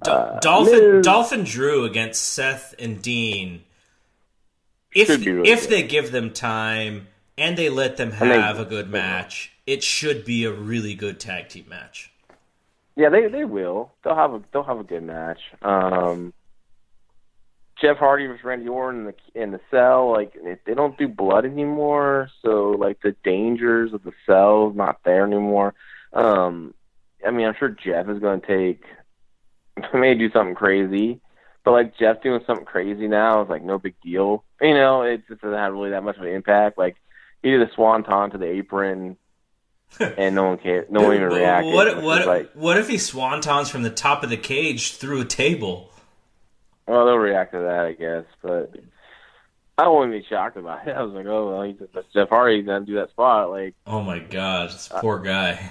[0.04, 3.64] Do- Uh, Dolphin Miz- Dolphin Drew against Seth and Dean.
[4.94, 5.70] If really if good.
[5.70, 9.82] they give them time and they let them And they- have a good match, it
[9.82, 12.12] should be a really good tag team match.
[12.96, 13.92] Yeah, they they will.
[14.04, 15.40] They'll have a they'll have a good match.
[15.62, 16.32] Um,
[17.80, 20.12] Jeff Hardy versus Randy Orton in the in the cell.
[20.12, 25.00] Like they, don't do blood anymore, so like the dangers of the cell is not
[25.04, 25.74] there anymore.
[26.12, 26.74] Um,
[27.26, 28.84] I mean, I'm sure Jeff is going to take
[29.94, 31.20] may do something crazy,
[31.64, 34.44] but like Jeff doing something crazy now is like no big deal.
[34.60, 36.76] You know, it just doesn't have really that much of an impact.
[36.76, 36.96] Like
[37.42, 39.16] he did a swanton to the apron.
[39.98, 40.88] and no one cared.
[40.88, 41.74] No one even reacted.
[41.74, 45.24] What what like, what if he swantons from the top of the cage through a
[45.24, 45.89] table?
[46.90, 48.24] Well, they'll react to that, I guess.
[48.42, 48.74] But
[49.78, 50.90] I wouldn't want to be shocked about it.
[50.96, 51.76] I was like, oh, well, he's
[52.12, 53.50] Jeff Hardy doesn't do that spot.
[53.50, 55.70] Like, Oh my god, this Uh, poor guy.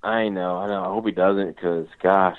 [0.00, 0.82] I know, I know.
[0.84, 2.38] I hope he doesn't, because gosh,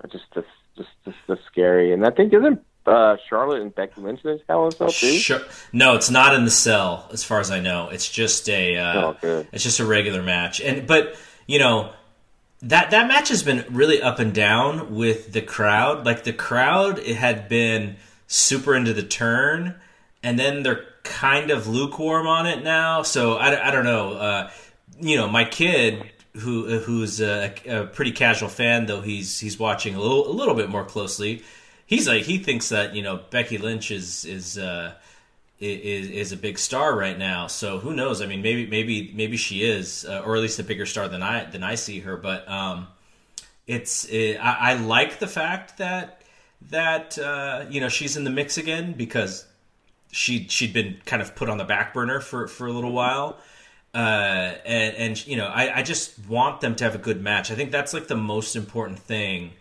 [0.00, 0.46] I just just
[0.76, 0.88] just
[1.26, 1.92] just, scary.
[1.92, 5.18] And I think isn't uh, Charlotte and Becky Lynch in Hell in a Cell too?
[5.18, 5.40] Sure.
[5.72, 7.88] No, it's not in the cell, as far as I know.
[7.88, 10.60] It's just a uh, Oh, it's just a regular match.
[10.60, 11.16] And but
[11.48, 11.92] you know
[12.62, 16.04] that that match has been really up and down with the crowd.
[16.04, 17.96] Like the crowd, it had been
[18.26, 19.76] super into the turn,
[20.22, 23.02] and then they're kind of lukewarm on it now.
[23.02, 24.12] So I, I don't know.
[24.12, 24.50] Uh,
[25.00, 26.12] you know, my kid.
[26.42, 30.54] Who, who's a, a pretty casual fan though he's he's watching a little a little
[30.54, 31.42] bit more closely
[31.88, 34.94] he's like he thinks that you know Becky Lynch is is uh,
[35.60, 37.46] is is a big star right now.
[37.46, 38.22] So who knows?
[38.22, 41.22] I mean, maybe maybe maybe she is, uh, or at least a bigger star than
[41.22, 42.16] I than I see her.
[42.16, 42.86] But um,
[43.66, 46.22] it's it, I, I like the fact that
[46.70, 49.46] that uh, you know she's in the mix again because
[50.12, 53.38] she she'd been kind of put on the back burner for for a little while.
[53.94, 57.50] Uh, and, and you know, I, I just want them to have a good match.
[57.50, 59.52] I think that's like the most important thing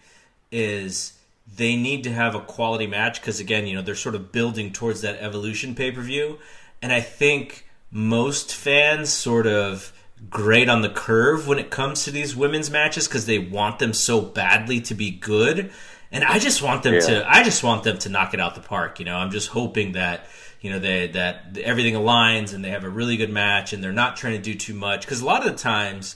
[0.52, 1.17] is
[1.56, 4.72] they need to have a quality match because again, you know, they're sort of building
[4.72, 6.40] towards that evolution pay per view,
[6.82, 9.94] and I think most fans sort of
[10.30, 13.94] grade on the curve when it comes to these women's matches because they want them
[13.94, 15.72] so badly to be good,
[16.12, 17.00] and I just want them Yeah.
[17.02, 19.00] to, I just want them to knock it out the park.
[19.00, 20.26] You know, I'm just hoping that
[20.62, 23.92] you know they that everything aligns and they have a really good match and they're
[23.94, 26.16] not trying to do too much because a lot of the times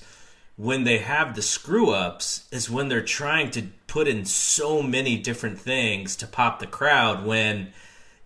[0.62, 5.18] when they have the screw ups is when they're trying to put in so many
[5.18, 7.74] different things to pop the crowd when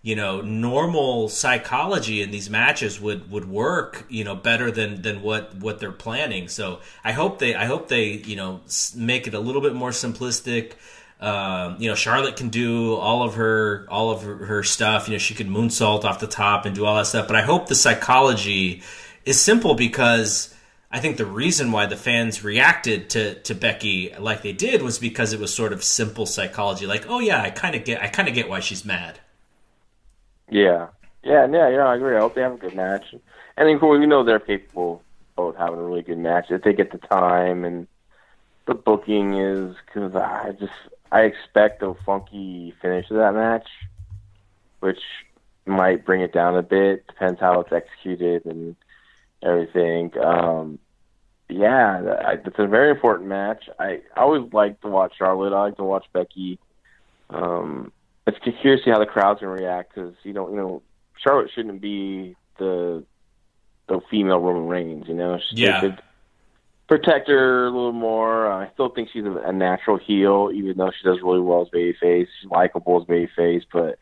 [0.02, 5.22] you know normal psychology in these matches would would work you know better than than
[5.22, 6.46] what what they're planning.
[6.48, 8.60] So i hope they i hope they you know
[8.94, 10.72] make it a little bit more simplistic.
[11.18, 15.08] Um, you know charlotte can do all of her all of her, her stuff.
[15.08, 17.28] You know she could moonsault off the top and do all that stuff.
[17.28, 18.82] But i hope the psychology
[19.24, 20.52] is simple because
[20.90, 24.98] I think the reason why the fans reacted to, to Becky like they did was
[24.98, 28.08] because it was sort of simple psychology, like, oh yeah, I kind of get, I
[28.08, 29.18] kind of get why she's mad.
[30.48, 30.88] Yeah,
[31.24, 31.86] yeah, yeah, yeah.
[31.86, 32.16] I agree.
[32.16, 33.04] I hope they have a good match.
[33.56, 35.02] And then we know they're capable
[35.36, 37.86] of having a really good match if they get the time and
[38.66, 40.72] the booking is because I just
[41.10, 43.68] I expect a funky finish to that match,
[44.80, 45.00] which
[45.66, 47.06] might bring it down a bit.
[47.06, 48.76] Depends how it's executed and
[49.42, 50.12] everything.
[50.18, 50.78] Um,
[51.48, 53.68] yeah, that- it's a very important match.
[53.78, 55.52] I, I always like to watch Charlotte.
[55.52, 56.58] I like to watch Becky.
[57.30, 57.92] Um,
[58.26, 60.82] it's curious to see how the crowd's gonna react because you don't, you know,
[61.22, 63.04] Charlotte shouldn't be the
[63.88, 65.06] the female Roman Reigns.
[65.06, 65.80] You know, She- Yeah.
[65.80, 65.94] they
[66.88, 68.50] protect her a little more.
[68.50, 71.62] Uh, I still think she's a, a natural heel, even though she does really well
[71.62, 72.26] as babyface.
[72.40, 73.98] She's likable as babyface, but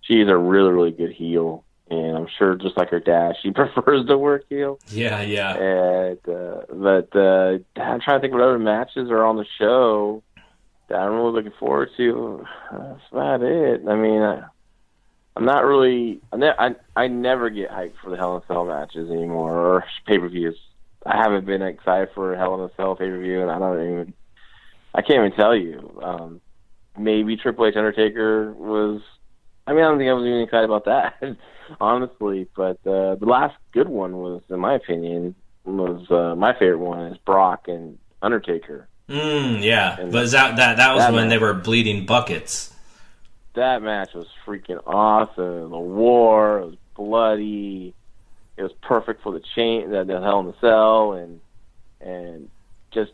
[0.00, 1.62] she's a really, really good heel.
[1.90, 4.78] And I'm sure, just like her dad, she prefers to work heel.
[4.88, 5.54] Yeah, yeah.
[5.54, 10.22] And uh, but uh, I'm trying to think what other matches are on the show
[10.88, 12.44] that I'm really looking forward to.
[12.72, 13.82] That's about it.
[13.88, 14.42] I mean, I,
[15.36, 16.20] I'm not really.
[16.32, 19.52] I, ne- I I never get hyped for the Hell in a Cell matches anymore
[19.52, 20.58] or pay per views.
[21.06, 23.92] I haven't been excited for Hell in a Cell pay per view, and I don't
[23.92, 24.14] even.
[24.94, 26.00] I can't even tell you.
[26.02, 26.40] Um,
[26.98, 29.00] maybe Triple H Undertaker was.
[29.68, 31.36] I mean, I don't think I was even excited about that,
[31.80, 32.48] honestly.
[32.56, 37.06] But uh, the last good one was, in my opinion, was uh, my favorite one
[37.12, 38.88] is Brock and Undertaker.
[39.08, 42.74] Mm, yeah, And but that that that was that when match- they were bleeding buckets.
[43.54, 45.70] that match was freaking awesome.
[45.70, 47.94] The war it was bloody.
[48.56, 51.40] It was perfect for the chain, the, the Hell in the Cell, and
[52.00, 52.50] and
[52.90, 53.12] just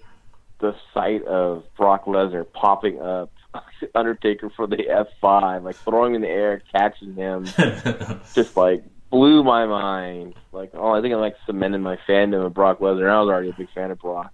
[0.60, 3.30] the sight of Brock Lesnar popping up
[3.94, 7.44] Undertaker for the F five, like throwing him in the air, catching him,
[8.34, 10.34] just like blew my mind.
[10.52, 13.10] Like, oh, I think I like cemented my fandom of Brock Lesnar.
[13.10, 14.32] I was already a big fan of Brock,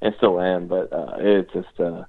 [0.00, 0.66] and still am.
[0.66, 2.04] But uh, it's just, uh,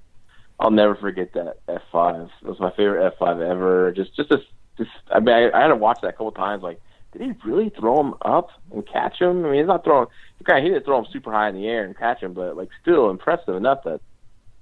[0.58, 2.28] I'll never forget that F five.
[2.42, 3.92] It was my favorite F five ever.
[3.92, 4.38] Just, just, a,
[4.76, 4.90] just.
[5.10, 6.62] I mean, I, I had to watch that a couple times.
[6.62, 6.80] Like,
[7.12, 9.44] did he really throw him up and catch him?
[9.44, 10.08] I mean, he's not throwing.
[10.42, 12.70] Okay, he didn't throw him super high in the air and catch him, but like,
[12.82, 14.00] still impressive enough to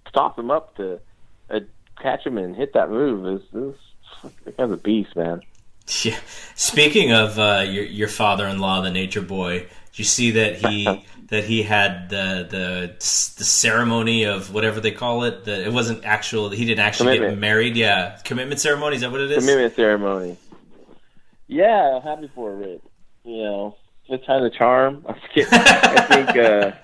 [0.08, 1.00] stop him up to
[1.50, 1.60] uh,
[2.02, 3.26] catch him and hit that move.
[3.26, 3.74] Is is
[4.44, 5.42] the guy's a beast, man.
[6.04, 6.18] Yeah.
[6.54, 11.44] Speaking of uh, your your father-in-law, the Nature Boy, did you see that he that
[11.44, 15.44] he had the the the ceremony of whatever they call it?
[15.44, 16.50] The, it wasn't actual.
[16.50, 17.76] He didn't actually get married.
[17.76, 18.96] Yeah, commitment ceremony.
[18.96, 19.44] Is that what it is?
[19.44, 20.36] commitment ceremony.
[21.46, 22.80] Yeah, happy for Ric.
[23.24, 23.76] You know,
[24.08, 25.04] it's kind of charm.
[25.08, 25.52] I think.
[25.52, 26.36] I think.
[26.36, 26.72] Uh,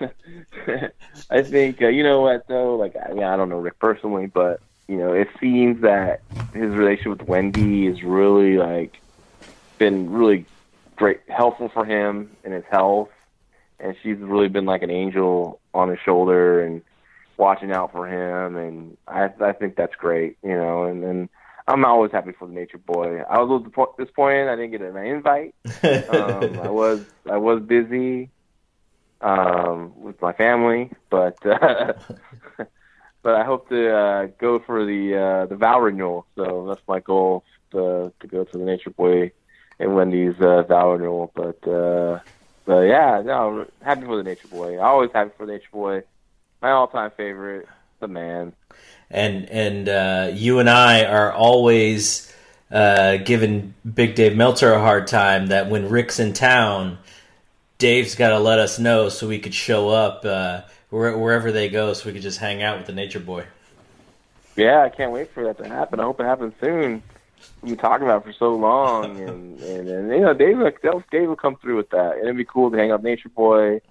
[1.30, 1.82] I think.
[1.82, 2.76] Uh, you know what though?
[2.76, 6.20] Like, I, mean, I don't know Ric personally, but you know, it seems that
[6.52, 9.00] his relationship with Wendy is really like
[9.78, 10.46] been really
[10.96, 13.10] great, helpful for him in his health,
[13.80, 16.82] and she's really been like an angel on his shoulder and
[17.36, 20.36] watching out for him, and I I think that's great.
[20.42, 21.28] You know, and and
[21.66, 23.22] I'm always happy for the Nature Boy.
[23.22, 25.54] I was a little disappo- disappointed I didn't get an invite.
[25.84, 28.30] Um, I was I was busy
[29.20, 31.94] um, with my family, but uh,
[33.22, 36.26] but I hope to uh, go for the uh, the vow renewal.
[36.36, 39.32] So that's my goal to to go to the Nature Boy
[39.78, 41.32] and Wendy's uh, vow renewal.
[41.34, 42.20] But uh,
[42.64, 44.78] but yeah, no, happy for the Nature Boy.
[44.78, 46.02] I Always happy for the Nature Boy.
[46.62, 47.68] My all time favorite,
[48.00, 48.52] the man.
[49.10, 52.32] and and uh, you and I are always
[52.70, 56.98] uh, giving Big Dave Meltzer a hard time that when Ric's in town,
[57.84, 61.92] Dave's got to let us know so we could show up uh, wherever they go,
[61.92, 63.44] so we could just hang out with the Nature Boy.
[64.56, 66.00] Yeah, I can't wait for that to happen.
[66.00, 67.02] I hope it happens soon.
[67.60, 70.56] We've been talking about it for so long, and and, and you know, Dave,
[71.10, 72.12] Dave will come through with that.
[72.12, 73.82] And it'd be cool to hang out with Nature Boy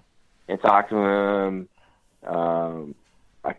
[0.48, 1.70] and talk to him.
[2.26, 2.96] Um,
[3.46, 3.54] I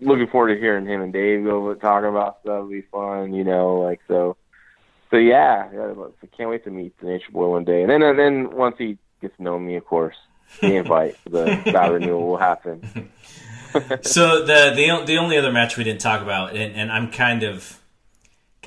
[0.00, 2.54] looking forward to hearing him and Dave go talk about stuff.
[2.54, 4.36] It'll be fun, you know, like so.
[5.10, 7.82] So yeah, yeah I can't wait to meet the Nature Boy one day.
[7.82, 10.16] And then and then once he gets to know me, of course,
[10.60, 13.10] the invite for the vow renewal will happen.
[14.02, 17.42] so the the the only other match we didn't talk about, and, and I'm kind
[17.42, 17.80] of,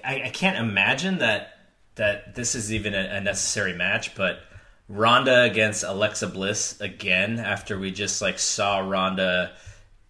[0.04, 1.52] I, I can't imagine that
[1.96, 4.40] that this is even a, a necessary match, but
[4.88, 9.54] Ronda against Alexa Bliss again after we just like saw Ronda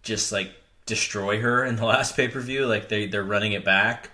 [0.02, 0.52] just like
[0.86, 4.10] destroy her in the last pay per view, like they they're running it back.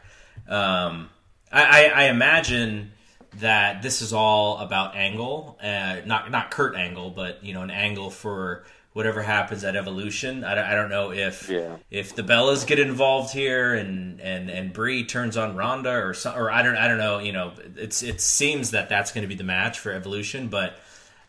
[0.48, 1.10] Um,
[1.52, 2.92] I, I, I imagine
[3.40, 7.70] that this is all about Angle, uh, not not Kurt Angle, but you know an
[7.70, 10.44] angle for whatever happens at Evolution.
[10.44, 11.76] I don't, I don't know if Yeah.
[11.90, 16.36] if the Bellas get involved here and and and Brie turns on Ronda or some,
[16.38, 17.18] or I don't I don't know.
[17.18, 20.78] You know, it's it seems that that's going to be the match for Evolution, but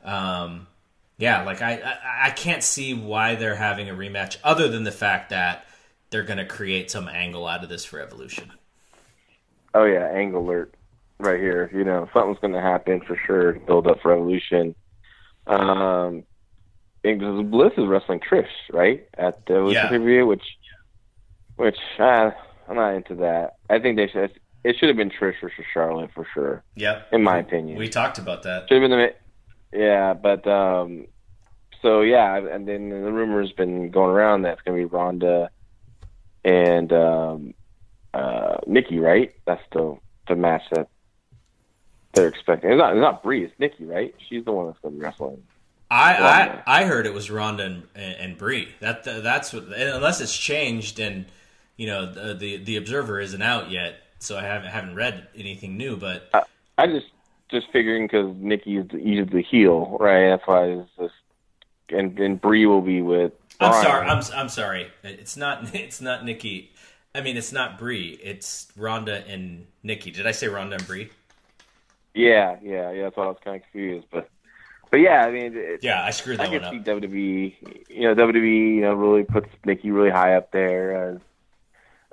[0.04, 0.68] um,
[1.18, 4.92] yeah, like I, I I can't see why they're having a rematch other than the
[4.92, 5.66] fact that
[6.10, 8.52] they're going to create some angle out of this for Evolution.
[9.74, 10.74] Oh yeah, angle alert
[11.24, 11.70] right here.
[11.74, 14.76] You know, something's going to happen for sure build up Revolution.
[15.48, 15.78] Evolution.
[15.78, 16.24] Um,
[17.02, 19.90] because Bliss is wrestling Trish, right, at the Yeah.
[19.90, 20.44] pay per view, which,
[21.58, 22.32] which uh,
[22.70, 23.56] I'm not into that.
[23.70, 24.32] I think they should.
[24.64, 27.78] It should have been Trish versus Charlotte for sure, Yeah, in my opinion.
[27.78, 28.70] we talked about that.
[28.70, 29.14] Should have been the.
[29.78, 31.08] Yeah, but um,
[31.82, 35.50] so yeah, and then the rumor's been going around that it's going to be Ronda
[36.46, 37.54] and um,
[38.14, 39.34] uh, Nikki, right?
[39.46, 39.98] That's the
[40.30, 40.88] the match that
[42.14, 42.72] they're expecting.
[42.72, 44.14] It's not it's not Brie, it's Nikki, right?
[44.30, 45.44] She's the one that's going to be wrestling.
[45.90, 48.70] I, I I heard it was Ronda and, and, and Brie.
[48.80, 51.26] That that's what, unless it's changed and
[51.78, 55.78] you know the, the the Observer isn't out yet, so I haven't haven't read anything
[55.78, 55.98] new.
[55.98, 56.30] But
[56.78, 57.08] I just
[57.50, 60.30] just figuring because Nikki's the, she's the heel, right?
[60.30, 61.14] That's why it's just
[61.90, 63.34] and and Brie will be with.
[63.60, 64.08] I'm sorry.
[64.08, 64.88] I'm I'm sorry.
[65.04, 66.72] It's not it's not Nikki.
[67.16, 68.20] I mean, it's not Brie.
[68.24, 70.10] It's Ronda and Nikki.
[70.10, 71.12] Did I say Ronda and Brie?
[72.14, 73.04] Yeah, yeah, yeah.
[73.04, 74.30] That's why I was kind of confused, but
[74.92, 76.98] but yeah, I mean, it, Yeah, I screwed I that can one see up.
[76.98, 77.56] WWE.
[77.90, 81.22] You know, WWE, you know, really puts Nikki really high up there as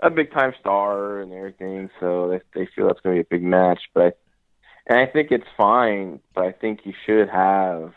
[0.03, 1.91] a big time star and everything.
[2.01, 3.81] So they they feel that's going to be a big match.
[3.95, 4.13] But I,
[4.87, 6.21] and I think it's fine.
[6.35, 7.93] But I think you should have.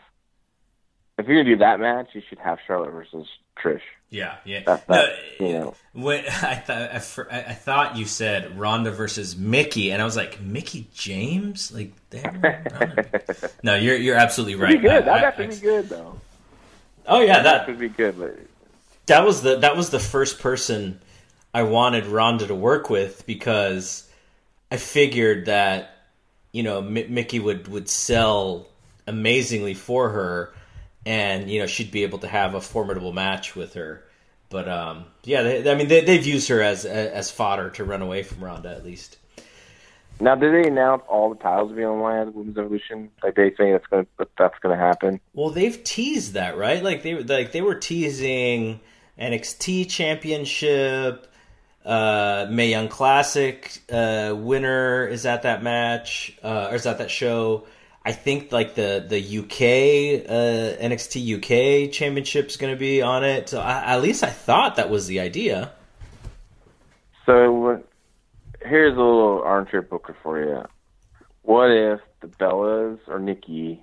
[1.16, 3.26] If you're gonna do that match, you should have Charlotte versus
[3.56, 3.80] Trish.
[4.14, 4.60] Yeah, yeah.
[4.64, 6.90] That's No, you know, When I thought
[7.32, 11.92] I, I thought you said Ronda versus Mickie, and I was like, Mickie James, like
[13.62, 14.72] no, you're you're absolutely right.
[14.76, 14.90] be good.
[14.92, 16.20] I- That'd I- actually be good though.
[17.06, 18.38] Oh yeah, That that could be good, but
[19.06, 21.00] that was the that was the first person
[21.52, 24.08] I wanted Ronda to work with because
[24.70, 25.90] I figured that
[26.52, 28.68] you know M- Mickie would would sell
[29.06, 30.54] amazingly for her,
[31.06, 34.04] and you know she'd be able to have a formidable match with her.
[34.50, 38.02] But um, yeah, they, I mean they, they've used her as as fodder to run
[38.02, 39.18] away from Ronda at least.
[40.20, 42.58] now did they announce all the titles will be on the line at the Women's
[42.58, 43.10] Evolution?
[43.22, 44.06] Like they think that's gonna
[44.38, 45.20] that's gonna happen?
[45.32, 46.82] Well, they've teased that, right?
[46.82, 48.80] Like they like they were teasing
[49.18, 51.30] NXT Championship,
[51.84, 57.10] uh, Mae Young Classic uh, winner is at that match uh, or is at that
[57.10, 57.66] show.
[58.04, 63.48] I think like the the UK uh, NXT UK Championship's going to be on it.
[63.48, 65.72] So I, at least I thought that was the idea.
[67.24, 67.82] So
[68.60, 70.64] here's a little armchair booker for you.
[71.42, 73.82] What if the Bellas or Nikki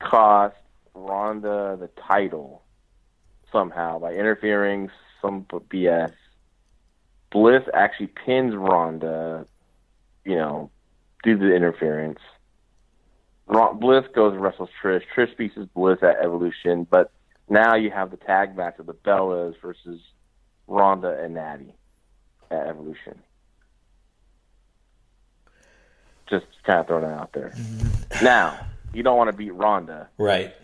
[0.00, 0.56] cost
[0.94, 2.62] Ronda the title
[3.52, 4.90] somehow by interfering
[5.22, 6.12] some BS?
[7.30, 9.46] Bliss actually pins Ronda,
[10.24, 10.70] you know,
[11.22, 12.18] due to the interference.
[13.50, 15.02] Bliss goes and wrestles Trish.
[15.14, 17.10] Trish beats Bliss at Evolution, but
[17.48, 20.00] now you have the tag match of the Bellas versus
[20.68, 21.74] Ronda and Natty
[22.50, 23.20] at Evolution.
[26.28, 27.50] Just kind of throwing it out there.
[27.56, 28.24] Mm-hmm.
[28.24, 28.58] now,
[28.94, 30.54] you don't want to beat Ronda, Right.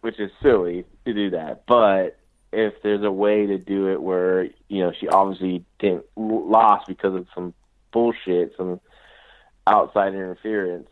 [0.00, 1.66] which is silly to do that.
[1.66, 2.18] But
[2.52, 7.14] if there's a way to do it where you know she obviously didn't lost because
[7.14, 7.54] of some
[7.92, 8.80] bullshit, some
[9.68, 10.88] outside interference,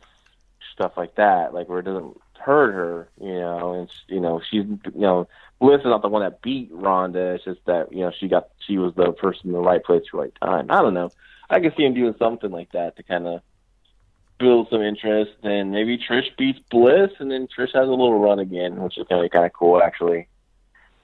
[0.77, 4.65] stuff like that, like where it doesn't hurt her, you know, and you know she's
[4.65, 5.27] you know
[5.59, 7.35] Bliss is not the one that beat Ronda.
[7.35, 10.03] It's just that you know she got she was the person in the right place
[10.07, 10.67] at the right time.
[10.71, 11.11] I don't know.
[11.49, 13.41] I can see him doing something like that to kind of
[14.39, 18.39] build some interest, and maybe Trish beats Bliss, and then Trish has a little run
[18.39, 20.29] again, which is kind of kind of cool actually.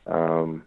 [0.07, 0.64] Um,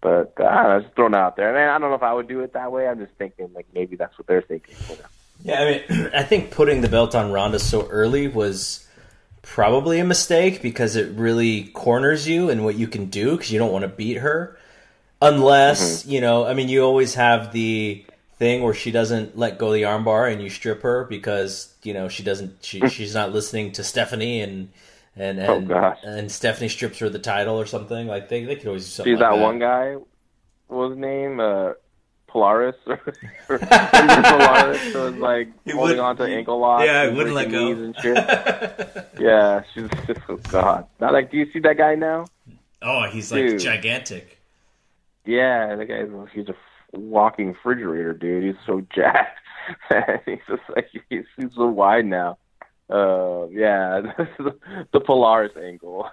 [0.00, 1.52] but I don't know, just throwing it out there.
[1.52, 2.88] Mean, I don't know if I would do it that way.
[2.88, 4.74] I'm just thinking like maybe that's what they're thinking.
[4.88, 5.08] You know?
[5.42, 8.86] Yeah, I mean, I think putting the belt on Ronda so early was
[9.42, 13.58] probably a mistake because it really corners you and what you can do because you
[13.58, 14.56] don't want to beat her.
[15.22, 18.04] Unless, you know, I mean, you always have the
[18.38, 21.92] thing where she doesn't let go of the armbar and you strip her because, you
[21.92, 24.70] know, she doesn't, she, she's not listening to Stephanie and,
[25.16, 25.98] and, and, gosh.
[26.02, 28.06] and Stephanie strips her the title or something.
[28.06, 29.42] Like, they, they could always do something See like that that.
[29.42, 29.96] one guy?
[30.68, 31.38] What was his name?
[31.40, 31.72] Uh,
[32.30, 33.00] Polaris or,
[33.48, 36.84] or Polaris was like holding would- on to ankle locks.
[36.86, 37.72] Yeah, and wouldn't let go.
[37.72, 38.16] knees And shit.
[39.20, 40.86] yeah, she's just oh god.
[41.00, 42.26] Not like, do you see that guy now?
[42.82, 44.38] Oh, he's like gigantic.
[45.26, 46.54] Yeah, the guy's he's a
[46.98, 48.44] walking refrigerator, dude.
[48.44, 49.38] He's so jacked.
[50.26, 52.38] he's just like he's, he's so wide now.
[52.88, 54.00] Uh, yeah,
[54.38, 54.54] the,
[54.92, 56.08] the Polaris angle.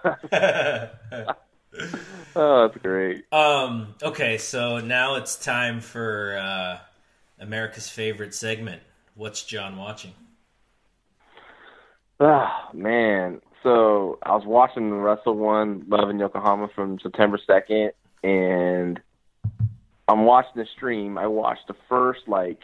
[2.36, 3.32] oh, that's great.
[3.34, 3.96] Um.
[4.02, 6.80] Okay, so now it's time for uh,
[7.40, 8.82] America's favorite segment.
[9.16, 10.14] What's John watching?
[12.20, 13.42] Oh man.
[13.64, 17.92] So I was watching the Wrestle One Love in Yokohama from September second,
[18.24, 19.00] and
[20.08, 21.18] I'm watching the stream.
[21.18, 22.62] I watched the first like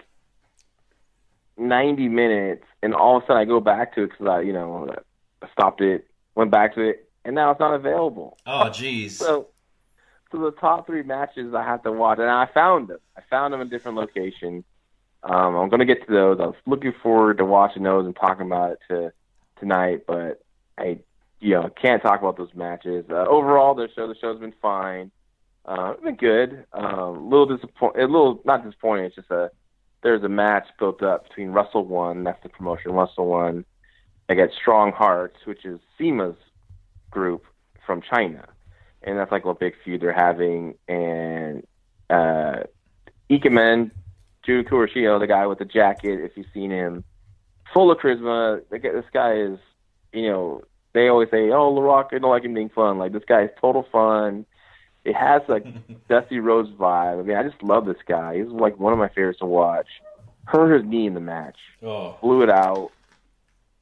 [1.57, 4.53] 90 minutes, and all of a sudden I go back to it because I, you
[4.53, 4.95] know,
[5.41, 8.37] I stopped it, went back to it, and now it's not available.
[8.45, 9.11] Oh, jeez.
[9.11, 9.47] So,
[10.31, 12.99] so the top three matches I have to watch, and I found them.
[13.17, 14.63] I found them in different locations.
[15.23, 16.37] Um, I'm going to get to those.
[16.39, 19.13] I was looking forward to watching those and talking about it to
[19.59, 20.43] tonight, but
[20.77, 20.99] I,
[21.39, 23.05] you know, can't talk about those matches.
[23.09, 25.11] Uh, overall, the show, the show's been fine.
[25.65, 26.65] Uh, it's been good.
[26.73, 29.05] Um, a little disappoint, a little not disappointing.
[29.05, 29.49] It's just a
[30.03, 33.63] there's a match built up between Wrestle One, that's the promotion, Wrestle One,
[34.27, 36.35] against Strong Hearts, which is CIMA's
[37.13, 37.45] group
[37.85, 38.47] from China,
[39.03, 40.75] and that's like a big feud they're having.
[40.87, 41.65] And
[42.09, 42.63] uh,
[43.29, 43.91] Ikemen,
[44.45, 47.03] Jun Kuroshio, the guy with the jacket, if you've seen him,
[47.73, 48.61] full of charisma.
[48.69, 49.59] This guy is,
[50.11, 50.61] you know,
[50.93, 53.51] they always say, "Oh, LaRock, I don't like him being fun." Like this guy is
[53.61, 54.45] total fun.
[55.05, 55.65] it has like
[56.09, 57.19] Dusty Rhodes vibe.
[57.19, 58.37] I mean, I just love this guy.
[58.37, 59.87] He's like one of my favorites to watch.
[60.45, 62.91] Hurt his knee in the match, Oh, blew it out.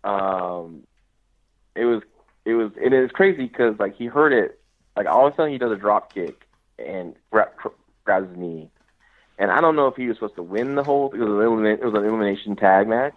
[0.03, 0.83] Um,
[1.75, 2.01] it was
[2.45, 4.59] it was it is crazy because like he heard it.
[4.95, 7.49] Like all of a sudden he does a drop kick and grab,
[8.03, 8.69] grabs his knee.
[9.37, 11.11] And I don't know if he was supposed to win the whole.
[11.13, 13.15] It was an it was an elimination tag match.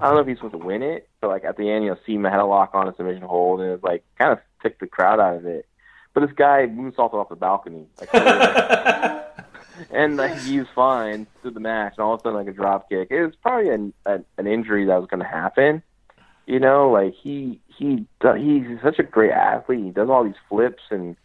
[0.00, 1.90] I don't know if he's supposed to win it, but like at the end, you
[1.90, 4.40] know, CIMA had a lock on a submission hold, and it was like kind of
[4.62, 5.66] took the crowd out of it.
[6.12, 8.12] But this guy moonsaulted off the balcony, like,
[9.90, 12.88] and like he's fine through the match, and all of a sudden, like a drop
[12.88, 13.08] kick.
[13.10, 15.82] It was probably an an, an injury that was going to happen.
[16.50, 19.84] You know, like he he he's such a great athlete.
[19.84, 21.16] He does all these flips and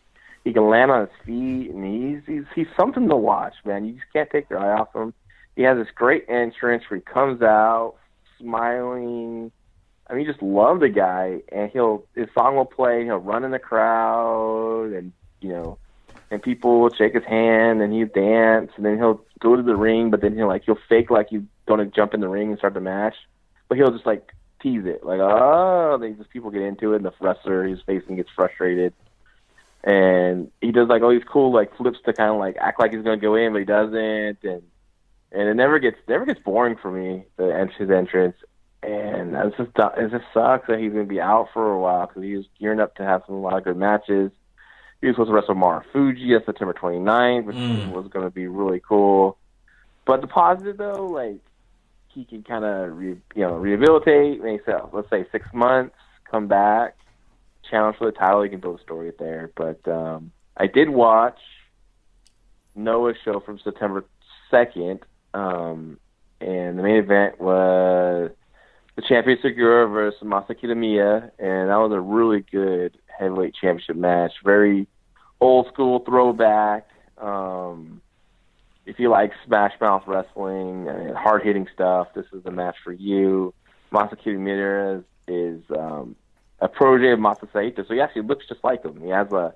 [0.44, 3.86] he can land on his feet, and he's he's he's something to watch, man.
[3.86, 5.16] You just can't take your eye off him.
[5.56, 7.96] He has this great entrance where he comes out
[8.40, 9.52] smiling.
[10.08, 13.04] I mean, you just love the guy, and he'll his song will play.
[13.04, 15.12] He'll run in the crowd, and
[15.42, 15.80] you know,
[16.30, 19.76] and people will shake his hand, and he'll dance, and then he'll go to the
[19.76, 21.30] ring, but then he'll like he'll fake like
[21.68, 23.16] going to jump in the ring and start the match,
[23.68, 24.35] but he'll just like
[24.66, 28.16] tease it, like oh, they just people get into it, and the wrestler he's facing
[28.16, 28.94] gets frustrated,
[29.84, 32.92] and he does like all these cool like flips to kind of like act like
[32.92, 34.64] he's to go in, but he doesn't, and
[35.32, 38.36] and it never gets never gets boring for me the ent- his entrance.
[38.82, 42.24] And it's just it just sucks that he's to be out for a while because
[42.24, 44.32] he was gearing up to have some a lot of good matches.
[45.02, 47.88] He was supposed to wrestle Marufuji on September 29th, which Mm.
[47.88, 49.38] was going to be really cool.
[50.06, 51.40] But the positive though, like
[52.16, 55.96] he can kind of re, you know rehabilitate, maybe say, let's say six months,
[56.30, 56.96] come back,
[57.70, 58.42] challenge for the title.
[58.42, 59.52] He can build a story there.
[59.56, 61.38] But um, I did watch
[62.74, 64.06] Noah's show from September
[64.52, 65.02] 2nd,
[65.34, 66.00] um,
[66.40, 68.32] and the main event was
[68.96, 74.32] the champion Sugiura versus Masa Kitamiya, and that was a really good heavyweight championship match.
[74.44, 74.88] Very
[75.42, 76.88] old school throwback.
[77.18, 78.02] Um,
[78.86, 82.94] if you like Smash Mouth wrestling and hard hitting stuff, this is the match for
[82.94, 83.54] you.
[83.92, 86.16] Masa Kitamiya is, is um,
[86.60, 89.02] a protege of Masa Saito, so he actually looks just like him.
[89.02, 89.54] He has a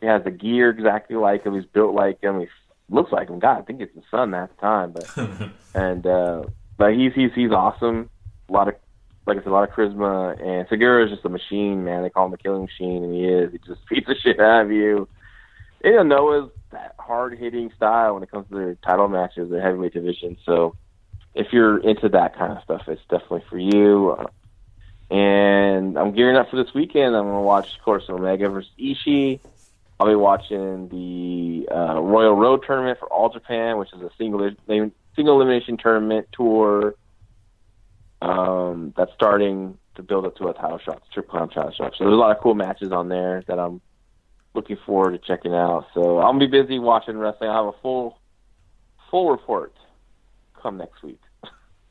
[0.00, 1.54] he has the gear exactly like him.
[1.54, 2.40] He's built like him.
[2.40, 2.48] He
[2.88, 3.38] looks like him.
[3.38, 6.44] God, I think it's his son at the time, but and uh,
[6.76, 8.08] but he's he's he's awesome.
[8.48, 8.74] A lot of
[9.26, 10.40] like I said, a lot of charisma.
[10.40, 12.02] And Sugiura is just a machine, man.
[12.02, 13.52] They call him the killing machine, and he is.
[13.52, 15.08] He just beats the shit out of you.
[15.82, 19.60] You know, Noah's that hard hitting style when it comes to their title matches, the
[19.60, 20.36] heavyweight division.
[20.44, 20.76] So
[21.34, 24.16] if you're into that kind of stuff, it's definitely for you.
[25.10, 27.16] And I'm gearing up for this weekend.
[27.16, 29.40] I'm gonna watch, of course, Omega versus Ishii.
[29.98, 34.50] I'll be watching the uh, Royal Road tournament for All Japan, which is a single
[35.16, 36.94] single elimination tournament tour
[38.22, 41.92] um, that's starting to build up to a title shot, triple crown title shot.
[41.98, 43.80] So there's a lot of cool matches on there that I'm
[44.54, 45.86] looking forward to checking out.
[45.94, 47.50] So I'm gonna be busy watching wrestling.
[47.50, 48.18] I'll have a full
[49.10, 49.74] full report
[50.60, 51.20] come next week,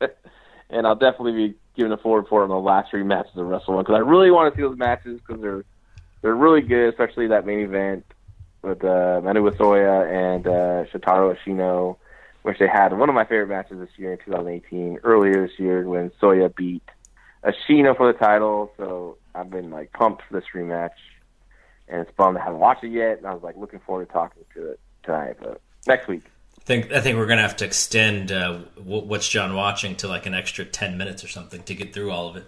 [0.70, 3.74] and I'll definitely be giving a full report on the last three matches of Wrestle
[3.74, 5.64] One because I really want to see those matches because they're
[6.22, 8.04] they're really good, especially that main event
[8.62, 11.96] with uh, Manabu Soya and uh, Shotaro Ashino,
[12.42, 15.88] which they had one of my favorite matches this year in 2018, earlier this year
[15.88, 16.82] when Soya beat
[17.42, 18.70] Ashino for the title.
[18.76, 20.90] So I've been like pumped for this rematch,
[21.90, 23.18] and it's bummed I haven't watched it yet.
[23.18, 26.22] And I was like looking forward to talking to it tonight, but next week.
[26.58, 30.08] I think I think we're gonna have to extend uh, w- what's John watching to
[30.08, 32.44] like an extra ten minutes or something to get through all of it.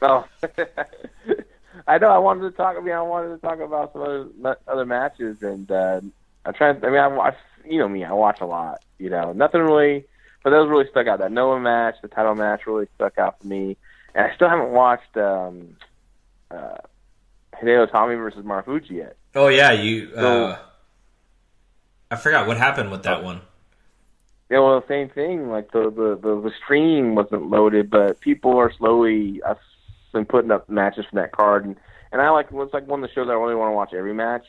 [0.00, 0.26] Oh,
[1.86, 2.08] I know.
[2.08, 2.76] I wanted to talk.
[2.76, 6.00] I mean, I wanted to talk about some other other matches, and uh,
[6.44, 6.84] I'm trying.
[6.84, 7.36] I mean, I watch.
[7.64, 8.04] You know me.
[8.04, 8.82] I watch a lot.
[8.98, 10.04] You know, nothing really,
[10.42, 11.18] but those really stuck out.
[11.18, 13.76] That Noah match, the title match, really stuck out for me.
[14.14, 15.76] And I still haven't watched um,
[16.50, 16.78] uh,
[17.62, 19.16] Hideo Tommy versus Marufuji yet.
[19.34, 20.10] Oh yeah, you.
[20.14, 20.58] So- Uh,
[22.10, 23.42] I forgot what happened with that one.
[24.50, 25.50] Yeah, well, same thing.
[25.50, 29.42] Like the the the, the stream wasn't loaded, but people are slowly.
[29.46, 29.58] I've
[30.14, 31.76] been putting up matches from that card, and
[32.10, 34.14] and I like it's like one of the shows I really want to watch every
[34.14, 34.46] match.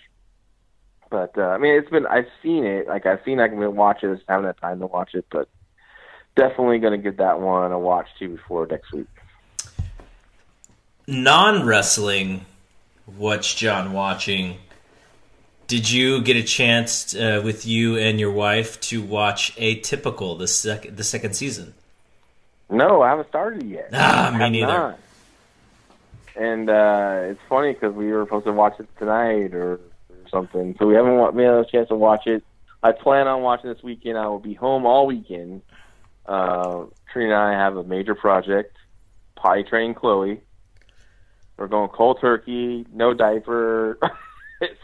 [1.10, 2.88] But uh, I mean, it's been I've seen it.
[2.88, 4.12] Like I've seen I can watch it.
[4.12, 5.50] I just haven't had time to watch it, but
[6.38, 9.08] definitely going to give that one a watch too before next week.
[11.08, 12.46] Non wrestling.
[13.18, 14.58] What's John watching?
[15.68, 20.48] Did you get a chance uh, with you and your wife to watch Atypical the
[20.48, 21.74] sec- the second season?
[22.70, 23.90] No, I haven't started yet.
[23.94, 24.68] Ah, me neither.
[24.68, 25.00] not.
[26.36, 29.80] And uh, it's funny because we were supposed to watch it tonight or, or
[30.32, 32.44] something, so we haven't we haven't had a chance to watch it.
[32.82, 34.18] I plan on watching this weekend.
[34.18, 35.62] I will be home all weekend.
[36.26, 38.78] Uh, Trina and I have a major project,
[39.36, 40.42] potty train Chloe.
[41.60, 44.00] We're going cold turkey, no diaper.
[44.62, 44.80] it's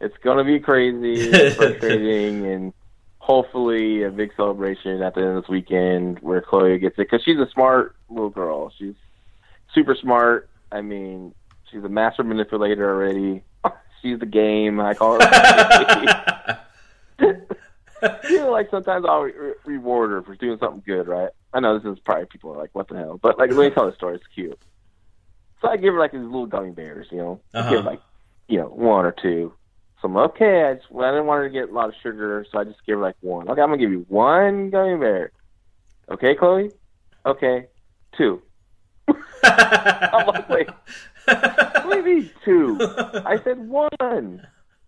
[0.00, 2.72] it's gonna be crazy, and frustrating, and
[3.18, 7.22] hopefully a big celebration at the end of this weekend where Chloe gets it because
[7.24, 8.72] she's a smart little girl.
[8.78, 8.94] She's
[9.74, 10.48] super smart.
[10.70, 11.34] I mean,
[11.70, 13.42] she's a master manipulator already.
[14.00, 14.78] She's the game.
[14.78, 16.60] I call her.
[17.20, 21.30] you know, like sometimes I'll re- reward her for doing something good, right?
[21.52, 23.18] I know this is probably people are like, what the hell?
[23.20, 24.14] But like, let me tell the story.
[24.14, 24.56] It's cute.
[25.60, 27.40] So I give her like these little gummy bears, you know.
[27.54, 27.82] I give Uh-huh.
[27.82, 28.00] her like,
[28.48, 29.52] you know, one or two.
[30.00, 30.64] So I'm like, okay.
[30.64, 32.64] I just, well, I didn't want her to get a lot of sugar, so I
[32.64, 33.48] just gave her like one.
[33.50, 35.32] Okay, I'm gonna give you one gummy bear.
[36.10, 36.70] Okay, Chloe.
[37.26, 37.66] Okay,
[38.16, 38.40] two.
[39.44, 40.68] I'm like, wait.
[41.28, 42.78] What do you mean two?
[43.26, 43.90] I said one.
[44.00, 44.40] And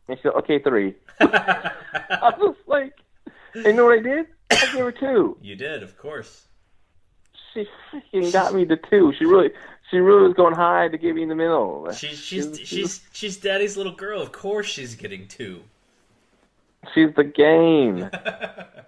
[0.09, 0.95] she said, okay, three.
[1.21, 2.95] I was like,
[3.55, 4.27] and you know what I did?
[4.51, 5.37] I gave her two.
[5.43, 6.47] You did, of course.
[7.53, 9.13] She freaking got me the two.
[9.19, 9.51] She really,
[9.91, 11.91] she really was going high to get me in the middle.
[11.93, 14.23] She's she's she's she's daddy's little girl.
[14.23, 15.63] Of course, she's getting two.
[16.95, 18.09] she's the game.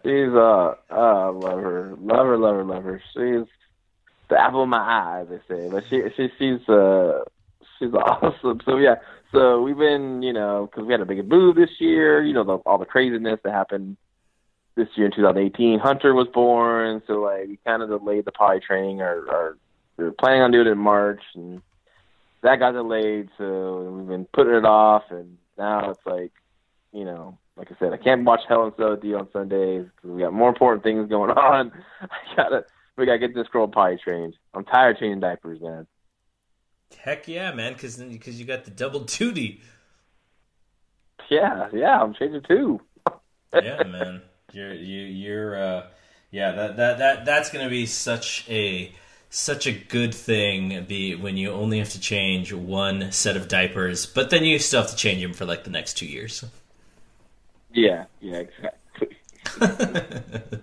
[0.05, 3.01] She's uh, uh, love her, love her, love her, love her.
[3.13, 3.47] She's
[4.29, 5.69] the apple of my eye, they say.
[5.71, 7.23] But she, she, she's uh,
[7.79, 8.61] she's awesome.
[8.65, 8.97] So yeah,
[9.31, 12.21] so we've been, you know, because we had a big move this year.
[12.21, 13.97] You know, the, all the craziness that happened
[14.75, 15.79] this year in 2018.
[15.79, 19.03] Hunter was born, so like we kind of delayed the potty training.
[19.03, 19.59] Or, or
[19.97, 21.63] we were planning on doing it in March, and
[22.43, 23.29] that got delayed.
[23.39, 26.33] So we've been putting it off, and now it's like,
[26.93, 30.11] you know, like I said, I can't watch Hell and Soda D on Sundays because
[30.11, 31.73] we got more important things going on.
[32.01, 32.65] I gotta,
[32.97, 34.35] we gotta get this girl potty trained.
[34.55, 35.87] I'm tired of changing diapers, man.
[36.99, 37.73] Heck yeah, man!
[37.73, 39.61] Because because you got the double duty.
[41.31, 42.81] Yeah, yeah, I'm changing too.
[43.55, 44.23] Yeah, man.
[44.53, 45.87] You're you you're uh
[46.31, 48.95] yeah that that that that's gonna be such a
[49.35, 54.05] such a good thing be when you only have to change one set of diapers,
[54.05, 56.45] but then you still have to change them for like the next two years.
[57.73, 59.17] Yeah, yeah, exactly.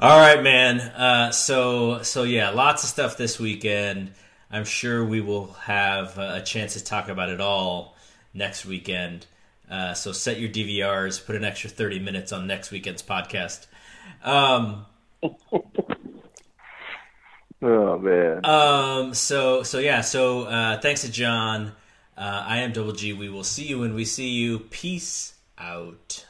[0.00, 0.80] All right, man.
[0.80, 4.12] Uh, so so yeah, lots of stuff this weekend.
[4.50, 7.96] I'm sure we will have a chance to talk about it all
[8.34, 9.26] next weekend.
[9.70, 13.66] Uh, so set your DVRs, put an extra 30 minutes on next weekend's podcast.
[14.24, 14.86] Um,
[17.68, 18.44] Oh man.
[18.44, 21.72] um, so so yeah, so uh, thanks to John.
[22.16, 23.12] Uh, I am Double G.
[23.12, 24.60] We will see you when we see you.
[24.60, 26.25] Peace out.